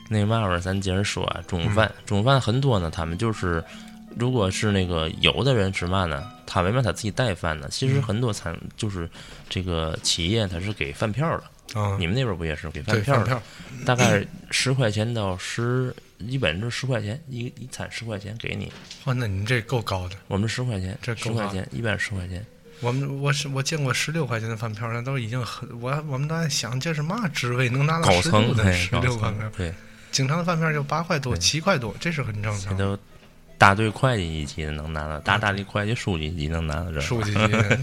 [0.08, 3.62] 那嘛玩意儿，咱接着说啊，中嗯饭，中饭很多呢，他们就是，
[4.16, 7.66] 如果是那个有的人吃嘛呢，他为嘛他自己带饭呢？
[7.70, 9.10] 其实嗯很多餐就是
[9.48, 13.24] 这个企业他是给饭票的，啊，你们那边不也是给饭票的？
[13.24, 13.42] 饭票，
[13.84, 15.92] 大概十块钱到十，
[16.28, 18.72] 一般是十块钱一一餐十块钱给你。
[19.04, 20.16] 哇，那你们这够高的。
[20.28, 22.44] 我们十块钱，这十块钱，一般十块钱。
[22.80, 29.52] 我们我是我见过十六块钱的饭票，那都已经很我我们都在想这是嘛职位能拿到高十六的十六块钱？
[29.56, 29.72] 对，
[30.10, 32.76] 经常的饭票就八块多、七块多，这是很正常。
[32.76, 33.00] 这都
[33.56, 37.00] 大队会计一级的能拿到，大大队会计书记一级能拿到这。
[37.00, 37.78] 书记级 对，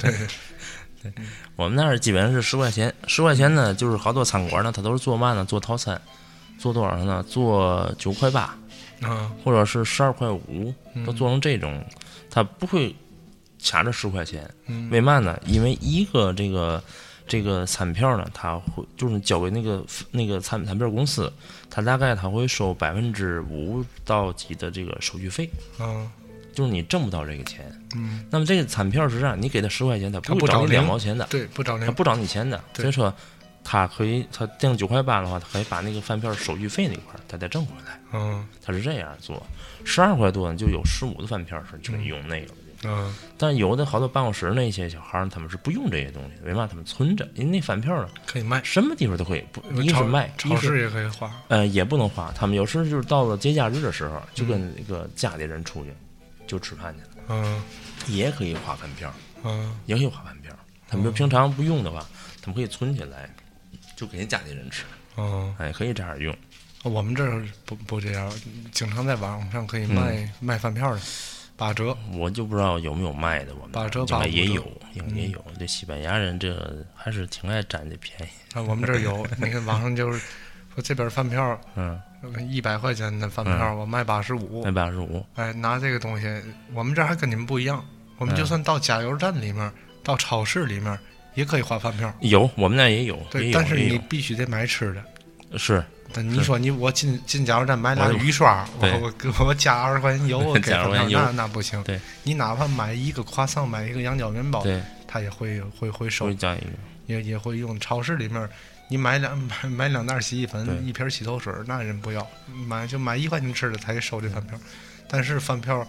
[1.01, 1.13] 对，
[1.55, 5.45] 我们那儿基本上是十块钱，十块钱呢，就是好多餐馆呢，它都是做嘛呢？
[5.45, 6.01] 做套餐，
[6.59, 7.23] 做多少呢？
[7.23, 8.55] 做九块八，
[9.01, 10.73] 啊，或者是十二块五，
[11.05, 11.83] 都做成这种，
[12.29, 12.93] 他不会
[13.63, 14.47] 卡着十块钱。
[14.67, 15.39] 嗯为嘛呢？
[15.47, 16.83] 因为一个这个
[17.25, 21.31] 这个餐票呢，他会就是交给那个那个餐餐票公司，
[21.69, 26.11] 他大概他会收百分之五到几的这个手续费，啊，
[26.53, 27.71] 就是你挣不到这个钱。
[27.95, 32.61] 嗯，那么这个餐票是这样，你给他十块钱，他他不会找你两毛钱的，对，不找零，他不找你钱的。
[32.73, 33.13] 所以说，
[33.71, 37.99] 他可以他订九块八的话，他可以把那个饭票手续费那块儿他再挣回来。
[38.13, 39.45] 嗯他是这样做，
[39.85, 42.51] 十二块多呢，就有十五的饭票是可以用那个。
[42.85, 46.65] 嗯但有的好多办公室那些小孩儿，他们是不用这些东西的，为嘛？
[46.67, 52.31] 他们存着，因为那饭票呢，可以卖，什么地方都可以，不一是卖，超市也可以花，呃也不能花。
[52.35, 55.93] 他们有时候就是到了节假日的时候，就跟那个家里人出去
[56.47, 57.61] 就吃饭去了，嗯
[58.07, 59.13] 也可以花饭票。
[59.43, 60.51] 嗯也可以花饭票。
[60.87, 62.03] 他们平常不用的话，
[62.41, 63.29] 他们可以存起来，
[63.99, 64.85] 就给家里人吃。
[65.17, 66.33] 嗯，哎，可以这样用。
[66.83, 68.31] 我们这儿不不这样，
[68.71, 71.01] 经常在网上可以卖卖饭票的，
[71.57, 74.65] 八折，我就不知道有没有卖的，我们八折应八折也有，
[75.13, 75.43] 也有。
[75.59, 78.57] 这西班牙人这还是挺爱占这便宜。
[78.57, 80.19] 啊，我们这儿有，你看网上就是
[80.73, 81.99] 说这边饭票 嗯，
[82.49, 85.25] 一百块钱的饭票，我卖八十五卖，八十五。
[85.35, 86.25] 哎，拿这个东西，
[86.73, 87.85] 我们这儿还跟你们不一样，
[88.17, 89.69] 我们就嗯算到加油站里面，
[90.01, 90.97] 到超市里面
[91.39, 95.57] 也可以花饭票，有，我们那也有，对，但是你必须得买吃的。
[95.57, 95.81] 是
[96.11, 101.81] 但你说你我进进加油站买俩我鱼刷，我我给我加二十块钱油， 我给加20块饭票，钱油那那不行。
[101.83, 106.65] 对，你哪怕买一个夸桑，买一个羊角面包，对，他也会会会收会，加一个。
[107.07, 107.79] 也也会用。
[107.79, 108.47] 超市里面，
[108.89, 112.27] 你买两买买两袋洗衣粉，一瓶洗头水，那人不要，
[112.67, 114.59] 买就买一块钱吃的他也收这饭票。
[115.07, 115.87] 但是饭票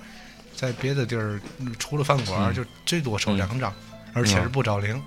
[0.55, 3.73] 在别的地儿，嗯除了饭馆，嗯就最多收两张，
[4.15, 5.03] 而且是不找零。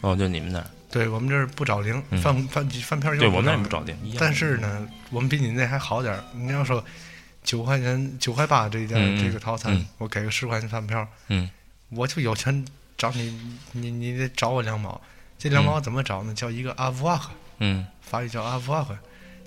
[0.00, 4.16] 哦，就你们那儿，对我们这儿不找零，嗯饭饭饭票就对我们那儿零不找零，一样。
[4.20, 6.22] 但是呢，我们比你那还好点儿。
[6.34, 6.84] 你要说
[7.42, 11.48] 九块钱、九块八这一件、嗯嗯这个套餐，嗯我给个十块钱饭票，嗯，
[11.90, 12.64] 我就有钱
[12.96, 15.00] 找你，你你得找我两毛。
[15.38, 16.34] 这两毛怎么找呢？
[16.34, 18.96] 叫一个阿布瓦克，嗯，法语叫阿布瓦克，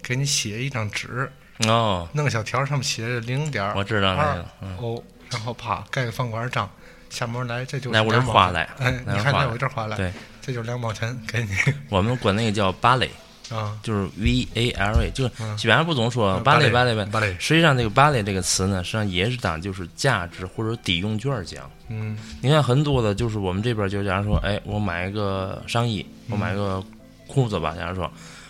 [0.01, 1.29] 给你写一张纸，
[1.67, 6.69] 哦，弄个小条，上面写着零点我知道那二个，嗯，欧，然后啪盖个饭馆章，
[7.11, 11.49] 下面来这就来我这儿花来哎，你看来来我这儿花来对，这就是两毛钱给你
[11.89, 13.11] 我们管那个叫芭蕾，
[13.49, 13.77] 啊。
[13.83, 21.69] 就是 V A L A，就是嗯西班牙不总说嗯芭蕾芭蕾芭蕾芭蕾，实际上这个芭蕾这个词呢，实际上也是当就是价值或者抵用券讲。
[21.89, 26.81] 嗯你看很多的，就是我们这边就假如说，哎，我买一个上衣，我买个
[27.27, 28.09] 裤子吧，假如说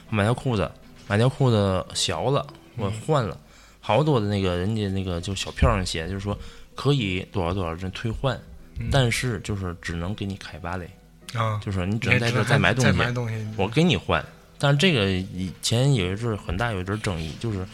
[0.10, 0.70] 我买条裤子，
[1.08, 2.46] 买条裤子小了，
[2.78, 3.36] 我换了，
[3.80, 6.38] 好多的那个人家那个就小票上写，就是说
[6.76, 8.40] 可以多少多少人退换，
[8.82, 8.90] 嗯。
[8.92, 10.90] 但是就是只能给你开芭蕾，
[11.34, 14.24] 啊，就是你只能在这儿再买东西，再买东西，我给你换。
[14.58, 17.66] 但是这个以前有一阵儿很大有一阵儿争议，就是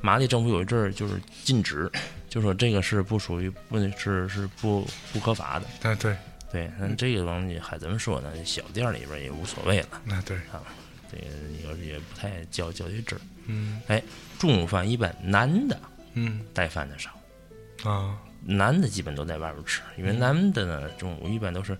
[0.00, 1.90] 马里政府有一阵儿就是禁止，
[2.28, 5.66] 就说这个是不属于不是是不不合法的。
[5.80, 6.16] 对对，
[6.52, 8.30] 对，那这个东西还怎么说呢？
[8.44, 10.36] 小店里边儿也无所谓了，那对。
[10.52, 10.60] 啊，
[11.10, 11.24] 这个
[11.78, 13.22] 也也不太较较这真儿。
[13.46, 13.80] 嗯。
[14.38, 15.80] 中午饭一般男的
[16.12, 16.40] 嗯。
[16.52, 17.10] 带饭的少，
[17.88, 21.76] 啊，男的基本都在外边吃，因为男的呢中午一般都是。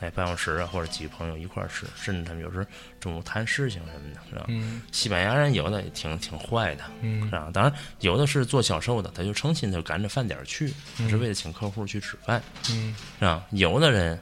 [0.00, 2.64] 哎，办公室啊，或者几个朋友一块儿吃，甚至他们有时候
[3.00, 4.44] 中午谈事情什么的，是吧？
[4.46, 7.50] 嗯西班牙人有的也挺挺坏的，嗯是吧？
[7.52, 10.72] 当然，有的是做销售的，他就诚心的赶着饭点儿去，
[11.08, 12.40] 是为了请客户去吃饭，
[12.70, 13.44] 嗯是吧？
[13.50, 14.16] 有的人，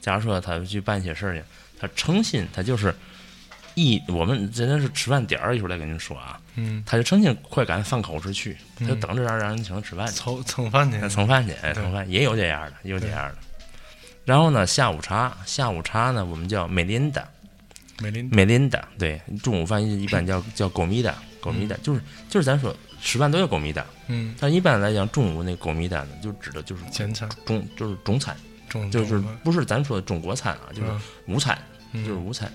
[0.00, 1.42] 假如说他去办些事儿去，
[1.76, 2.94] 他诚心，他就是
[3.74, 9.00] 一我们真的是吃饭点儿，一会儿再跟您说啊，嗯，他就成心快赶饭口时去，他就嗯。
[9.00, 13.36] 等着让让人请他吃饭去，蹭蹭饭去，蹭饭去，哎，蹭饭也有这样的，也有这样的。
[14.24, 17.24] 然后呢，下午茶，下午茶呢，我们叫美琳达，
[18.00, 26.82] 美林美琳达，对，中午饭一一般叫叫狗米达，狗米达就是就是咱说吃饭都叫狗米达，嗯，但一般来讲，中午那狗米达呢，就指的就是
[27.44, 28.36] 中就是中餐，
[28.68, 31.56] 中就是不是咱说的中国餐啊，就是嗯午餐，
[31.92, 32.04] 嗯。
[32.04, 32.50] 就是午餐。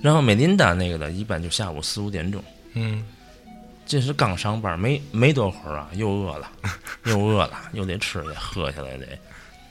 [0.00, 2.40] 然后美琳达那个呢，一般就下午四五点钟，
[2.74, 3.04] 嗯
[3.86, 6.50] 这是刚上班没没多会儿啊，又饿了，
[7.06, 9.06] 又饿了，又得吃得喝下来得。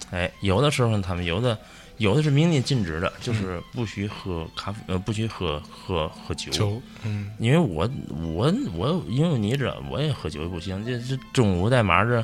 [0.09, 1.55] 哎，有的时候他们有的
[1.97, 6.51] 有的是明令禁止的，就是不许喝咖啡，呃，不许喝喝喝酒。
[6.51, 7.87] 酒，嗯因为我
[8.33, 10.83] 我我，因为你知道，我也喝酒也不行。
[10.83, 12.23] 这这中午在马这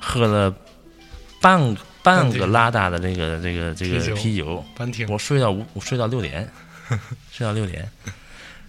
[0.00, 0.54] 喝了
[1.42, 4.64] 半个半个拉大的这个这个这个啤酒
[5.08, 6.48] 我睡到五，我睡到六点，
[7.30, 7.86] 睡到六点。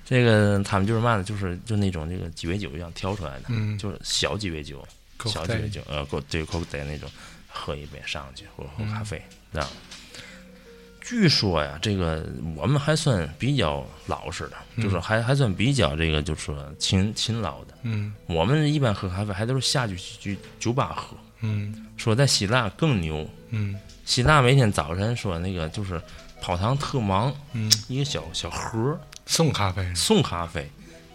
[0.10, 3.78] 这个他们就是嘛呢，就是就那种这个鸡尾酒一样调出来的，嗯。
[3.78, 4.82] 就是小鸡尾酒，
[5.26, 7.10] 小鸡尾酒，呃，够对口袋那种，
[7.49, 9.68] 喝一杯上去，或者喝咖啡，这样。
[11.01, 17.74] 据说呀，这个我们还算比较老实的，就是还还算比较这个，就是说勤勤劳的。
[17.84, 18.14] 嗯。
[18.28, 21.18] 我们一般喝咖啡还都是下去去酒吧喝。
[21.41, 21.86] 嗯。
[21.97, 23.78] 说在希腊更牛，嗯。
[24.05, 26.01] 希腊每天早晨说那个就是
[26.41, 30.67] 跑堂特忙，嗯，一个小小盒儿送咖啡，送咖啡，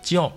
[0.03, 0.33] 叫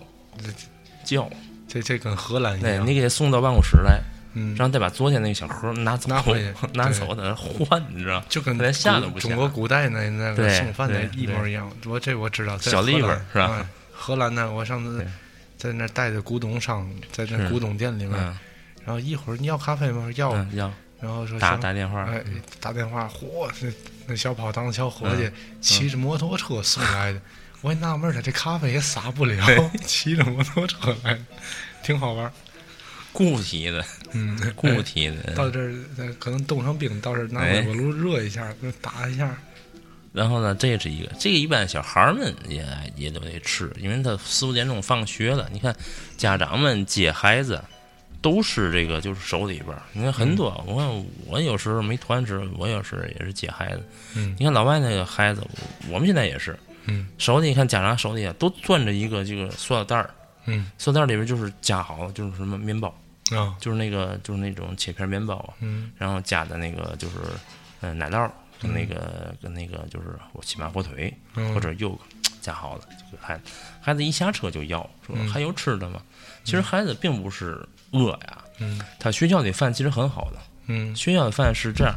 [1.04, 1.30] 叫，
[1.68, 4.00] 这这跟荷兰一对样，你给他送到办公室来，
[4.34, 8.20] 嗯，然后再把昨天那个小盒拿走，拿回去 拿走在那换，你知道？
[8.28, 9.28] 就跟连下不下。
[9.28, 11.70] 中国古代那那个送饭的一模一样。
[11.86, 12.98] 我这我知道，小荷兰。
[12.98, 13.56] 立本是吧？
[13.60, 13.66] 哎
[13.98, 15.06] 荷兰呢，我上次
[15.56, 18.38] 在那带着古董商，在那古董店里面，嗯。
[18.84, 20.10] 然后一会儿你要咖啡吗？
[20.16, 20.72] 要，嗯，要。
[21.00, 22.22] 然后说打打电话，哎，
[22.60, 23.68] 打电话，嚯，那
[24.06, 27.20] 那小跑堂小伙计嗯骑着摩托车送来的，
[27.66, 29.44] 我也纳闷儿，他这咖啡也撒不了，
[29.84, 31.18] 骑着摩托车来，
[31.82, 32.32] 挺好玩儿。
[33.12, 35.34] 固体的，嗯，固体的。
[35.34, 39.36] 到这儿呃可能冻成冰，到这儿拿哎微波炉热一下，就打一下。
[40.12, 42.64] 然后呢，这是一个，这个一般小孩儿们也
[42.94, 45.48] 也都得吃，因为他四五点钟放学了。
[45.52, 45.74] 你看，
[46.16, 47.60] 家长们接孩子
[48.22, 49.82] 都是这个，就是手里边儿。
[49.92, 53.82] 你看很多，我看我有时候没团吃，我有时也是接孩子。
[54.14, 55.42] 嗯你看老外那个孩子，
[55.88, 56.56] 我们现在也是，
[56.86, 57.06] 嗯。
[57.18, 60.10] 手里你看家长手里啊都攥着一个这个塑料袋儿，
[60.46, 60.70] 嗯。
[60.78, 62.88] 塑料袋里边就是夹好，就是什么面包，
[63.32, 63.54] 啊。
[63.60, 65.36] 就是那个就是那种切片面包。
[65.36, 65.92] 啊，嗯。
[65.96, 67.16] 然后加的那个就是
[67.80, 68.30] 嗯、呃奶酪
[68.60, 71.54] 跟那个、跟那个就是我起码火腿嗯。
[71.54, 71.98] 或者柚
[72.40, 73.42] 加好了，这个孩子
[73.80, 75.28] 孩子一下车就要说嗯。
[75.28, 76.00] 还有吃的吗？
[76.44, 78.80] 其实孩子并不是饿呀，嗯。
[78.98, 80.94] 他学校里饭其实很好的，嗯。
[80.94, 81.94] 学校的饭是这样，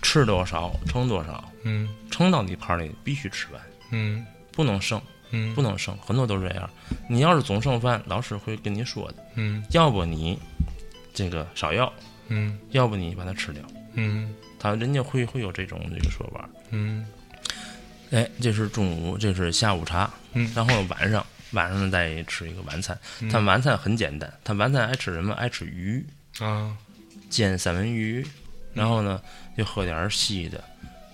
[0.00, 1.88] 吃多少盛多少，嗯。
[2.10, 3.60] 盛到你盘里必须吃完，
[3.90, 4.26] 嗯。
[4.52, 5.54] 不能剩，嗯。
[5.54, 6.68] 不能剩，很多都是这样。
[7.08, 9.64] 你要是总剩饭，老师会跟你说的，嗯。
[9.70, 10.38] 要不你
[11.14, 11.92] 这个少要，
[12.28, 12.58] 嗯。
[12.70, 13.62] 要不你把它吃掉。
[13.94, 14.34] 嗯。
[14.58, 16.48] 他人家会会有这种这个说法。
[16.70, 17.06] 嗯。
[18.10, 20.50] 哎，这是中午，这是下午茶，嗯。
[20.54, 22.98] 然后晚上晚上再吃一个晚餐。
[23.30, 25.34] 他晚餐很简单，他晚餐爱吃什么？
[25.34, 26.04] 爱吃鱼，
[26.40, 26.76] 啊。
[27.30, 28.26] 煎三文鱼，
[28.72, 29.20] 然后呢
[29.54, 30.64] 就喝点儿稀的，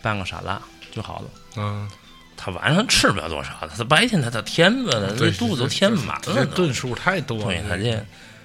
[0.01, 0.63] 拌个沙拉
[0.93, 1.61] 就好了。
[1.61, 1.91] 啊，
[2.37, 6.55] 他晚上吃不了多少，他白天他他填吧了，对那肚子都填满了都。
[6.55, 7.45] 顿数太多了。
[7.45, 8.05] 对他这，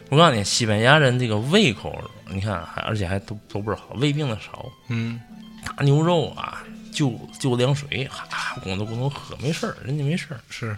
[0.09, 5.19] 我告诉你，西班牙人这个胃口，你看还而且还都都不是好，胃病的少，嗯
[5.65, 10.77] 大牛肉啊，就就凉水，哈，咕咚咕咚喝，没事儿，人家没事儿，是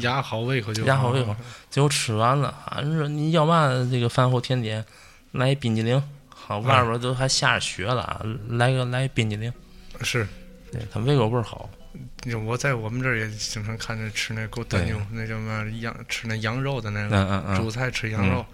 [0.00, 1.34] 牙好胃口就牙好胃口。
[1.70, 4.84] 最后吃完了，啊，你说你要嘛这个饭后甜点，
[5.32, 9.52] 来冰激凌，好，外边都还下着雪了啊，来个来冰激凌，
[10.02, 10.26] 是。
[10.70, 11.66] 对他胃口倍儿好，
[12.46, 18.44] 我在我们这儿也经常看着吃那狗蛋牛，那叫嘛羊吃那羊肉的那嗯个嗯嗯，主菜吃羊肉，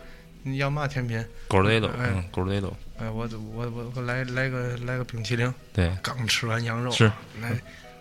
[0.43, 1.25] 你要嘛甜品？
[1.49, 2.11] 狗儿雷豆，哎。
[2.15, 7.11] 嗯，狗儿雷豆，哎，我我我我来来个来个冰淇淋，对，刚吃完羊肉，是。
[7.41, 7.53] 来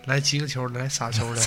[0.06, 1.42] 来几个球，来仨球的，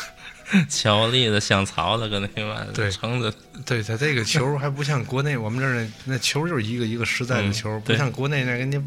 [0.68, 2.90] 巧克力的、香草的跟那个嘛对。
[2.90, 3.32] 橙子，
[3.66, 8.80] 对它这个球 还不像国内我们这儿那那球就是一个一个实在的嗯球，不像国内那给你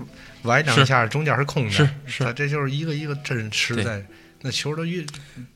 [0.43, 2.23] 崴两下，中间是空的，是是。
[2.23, 4.03] 它这就是一个一个真实在，
[4.41, 5.05] 那球都越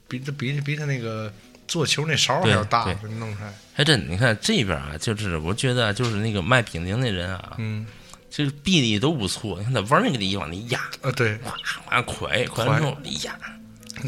[0.07, 1.31] 比比比他那个
[1.67, 7.85] 做球那勺还要大对，弄出来，还真，你看这边啊，就是我觉得就是那个卖冰凌那人啊，嗯，
[8.29, 9.57] 这个臂力都不错。
[9.57, 11.55] 你看他玩命给你往里压，啊对哗
[11.85, 13.35] 哗快，快完之后一压，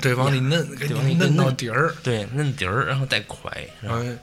[0.02, 3.52] 对，往里摁，给里你摁到底儿，对，摁底儿，然后再快，
[3.82, 3.96] 是吧？
[3.98, 4.20] 嗯，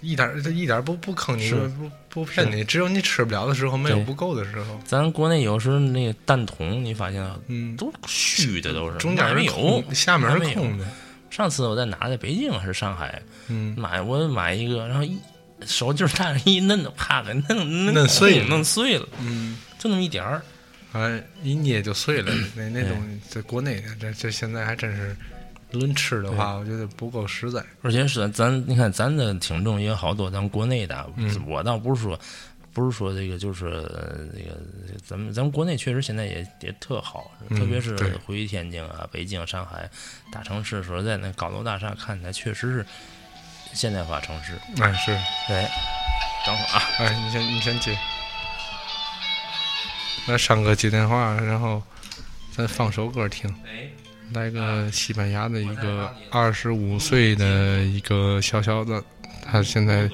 [0.00, 10.86] 一点儿它一点儿不不坑你，不不骗你，只有你吃不了的时候，没有不够的时候，咱国内有时候那个蛋筒，你发现啊嗯，都虚的，都是中间没有空，，下面是空的，
[11.30, 15.18] 上次我在哪，在北京还是上海嗯，买，我买一个，然后一
[15.66, 19.56] 手劲儿大，一嫩的啪给弄弄碎了弄碎了，嗯。
[19.78, 20.42] 就那么一点儿。
[20.90, 22.32] 哎，一捏就碎了。
[22.56, 25.14] 那那东西在国内，这这现在还真是，
[25.72, 27.64] 论吃的话，我觉得不够实在。
[27.82, 31.42] 而且是咱，你看咱的听众也有好多，咱们国内的，嗯。
[31.46, 32.18] 我倒不是说，
[32.72, 34.56] 不是说这个，就是呃这个
[35.04, 39.88] 咱们咱们国内确实现在也也特好，嗯特别是回天津啊、北京、上海
[40.32, 42.86] 大城市，说实在那高楼大厦看起来确实是
[43.72, 44.52] 现代化城市。
[44.80, 45.12] 哎，是，
[45.52, 45.68] 哎，
[46.46, 47.98] 等会儿啊，哎，你先你先接。
[50.26, 51.82] 那山哥接电话，然后
[52.52, 53.88] 咱放首歌听，哎，
[54.32, 59.02] 来个西班牙的一个二十五岁的一个小小子，
[59.42, 60.08] 他现在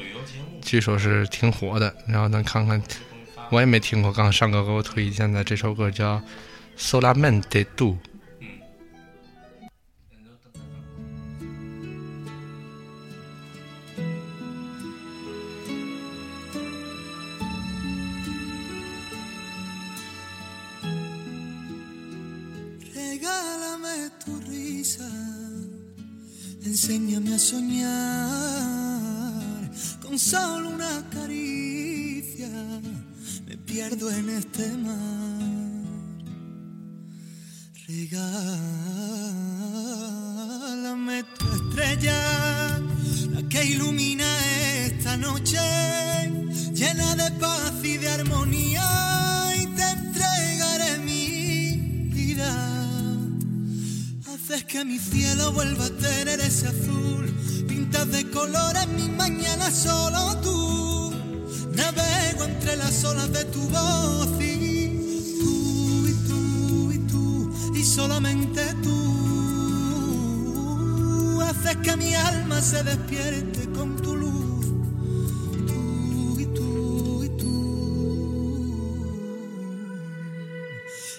[0.63, 1.95] 据说是挺火的。
[2.07, 2.81] 然后咱看看，
[3.51, 6.17] 我也没听过，刚上哥给我推荐的这首歌叫
[6.79, 7.93] 《Solamente Do》。
[27.39, 27.91] Soñar
[30.01, 32.49] con solo una caricia.
[33.47, 35.65] Me pierdo en este mar.
[37.87, 38.45] Regálame
[41.39, 42.81] tu estrella,
[43.31, 44.27] la que ilumina
[44.87, 45.59] esta noche,
[46.73, 47.64] llena de paz
[54.75, 57.33] que mi cielo vuelva a tener ese azul,
[57.69, 61.15] pintas de colores mis mañanas solo tú.
[61.77, 68.63] Navego entre las olas de tu voz y tú y tú y tú y solamente
[68.83, 68.91] tú
[71.41, 74.67] haces que mi alma se despierte con tu luz.
[75.69, 77.55] Tú y tú y tú.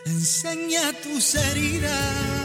[0.07, 2.44] Enseña tus heridas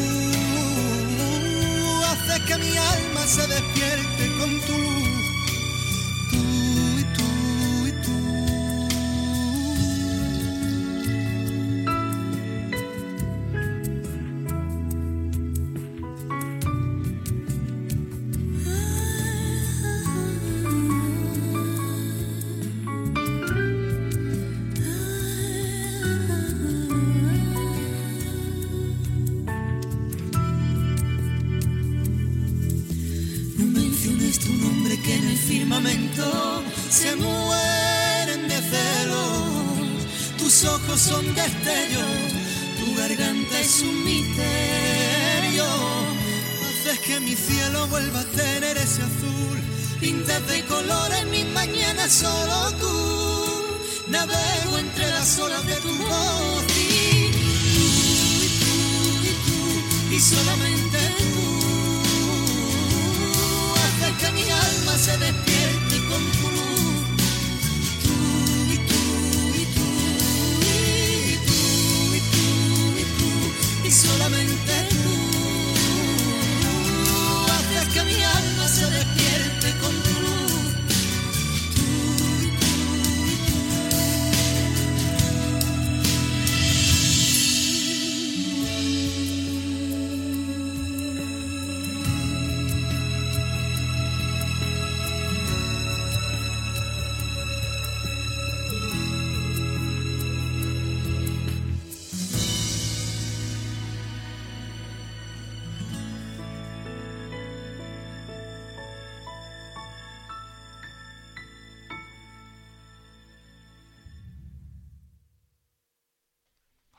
[2.45, 5.10] que mi alma se despierte con tu luz.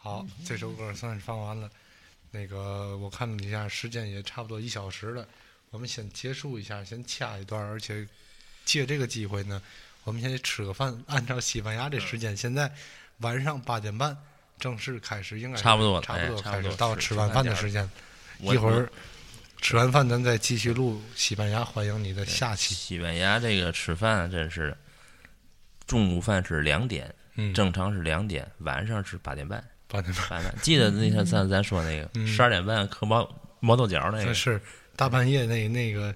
[0.03, 1.71] 好，这首歌算是放完了。
[2.33, 5.25] 那个我看了一下，时间也差不多一小时了。
[5.71, 8.05] 我们先结束一下，先掐一段，而且
[8.65, 9.63] 借这个机会呢，
[10.03, 11.01] 我们先吃个饭。
[11.07, 12.69] 按照西班牙的时间，现在
[13.19, 14.17] 晚上八点半
[14.59, 17.89] 正式开始，应该差不多了差不多开始到吃晚饭的时间。
[18.41, 18.91] 我一会儿
[19.59, 22.75] 吃完饭，咱再继续录西班牙，欢迎你的下期。
[22.75, 24.77] 西班牙这个吃饭真是，
[25.87, 29.65] 中午饭是两点，嗯，正常是两点，晚上是八点半。
[29.93, 33.29] 八点半，记得那天咱咱说那个嗯十二点半嗑毛
[33.61, 34.59] 毛豆角那个，是
[34.97, 36.15] 大半夜那那个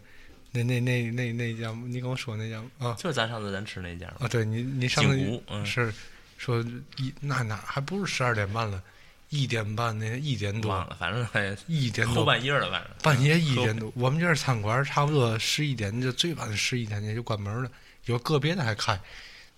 [0.53, 5.93] 那那那那那家，你跟我说那家啊就是咱上次咱吃那家啊，对你你上次嗯是
[6.39, 6.65] 说
[6.97, 8.83] 一那哪还不是十二点半了，
[9.29, 17.71] 一点半那一点多，忘了，反正还一点多半夜了，反正半夜一点多，我们这儿餐馆差不多十一点，就最晚十一点也就关门了，
[18.07, 18.99] 有个别的还开。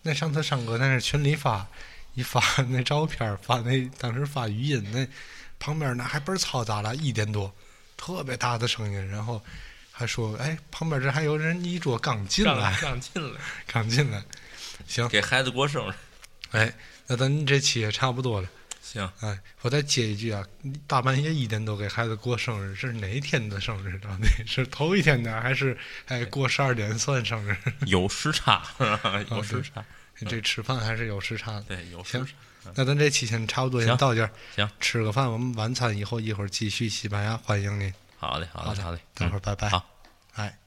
[0.03, 1.66] 那上次上哥在那群里发
[2.19, 5.07] 一发 那照片，发那当时发语音，那
[5.61, 7.55] 旁边那还倍儿嘈杂了，一点多，
[7.97, 9.41] 特别大的声音，然后
[9.93, 14.21] 还说，哎，旁边这还有人一桌刚进来，刚进来， 刚进来，
[14.85, 15.95] 行，给孩子过生日，
[16.51, 16.75] 哎，
[17.07, 18.49] 那咱这期也差不多了。
[18.83, 20.45] 行，哎，我再接一句啊，
[20.89, 23.97] 大半夜一点多给孩子过生日，是哪一天的生日？
[24.01, 27.57] 到底是头一天的，还是哎过十二点算生日？
[27.87, 28.64] 有时差，
[29.31, 29.85] 有时差，
[30.27, 31.62] 这吃饭还是有时差的。
[31.62, 32.25] 对，有时
[32.75, 37.93] 那咱这期先差不多先到这儿，行，吃个饭，我们晚餐以后一会儿继续西班牙，欢迎您。
[38.19, 39.69] 好的，好的，好嘞，等会儿拜拜。
[39.69, 39.89] 好。
[40.35, 40.59] 哎。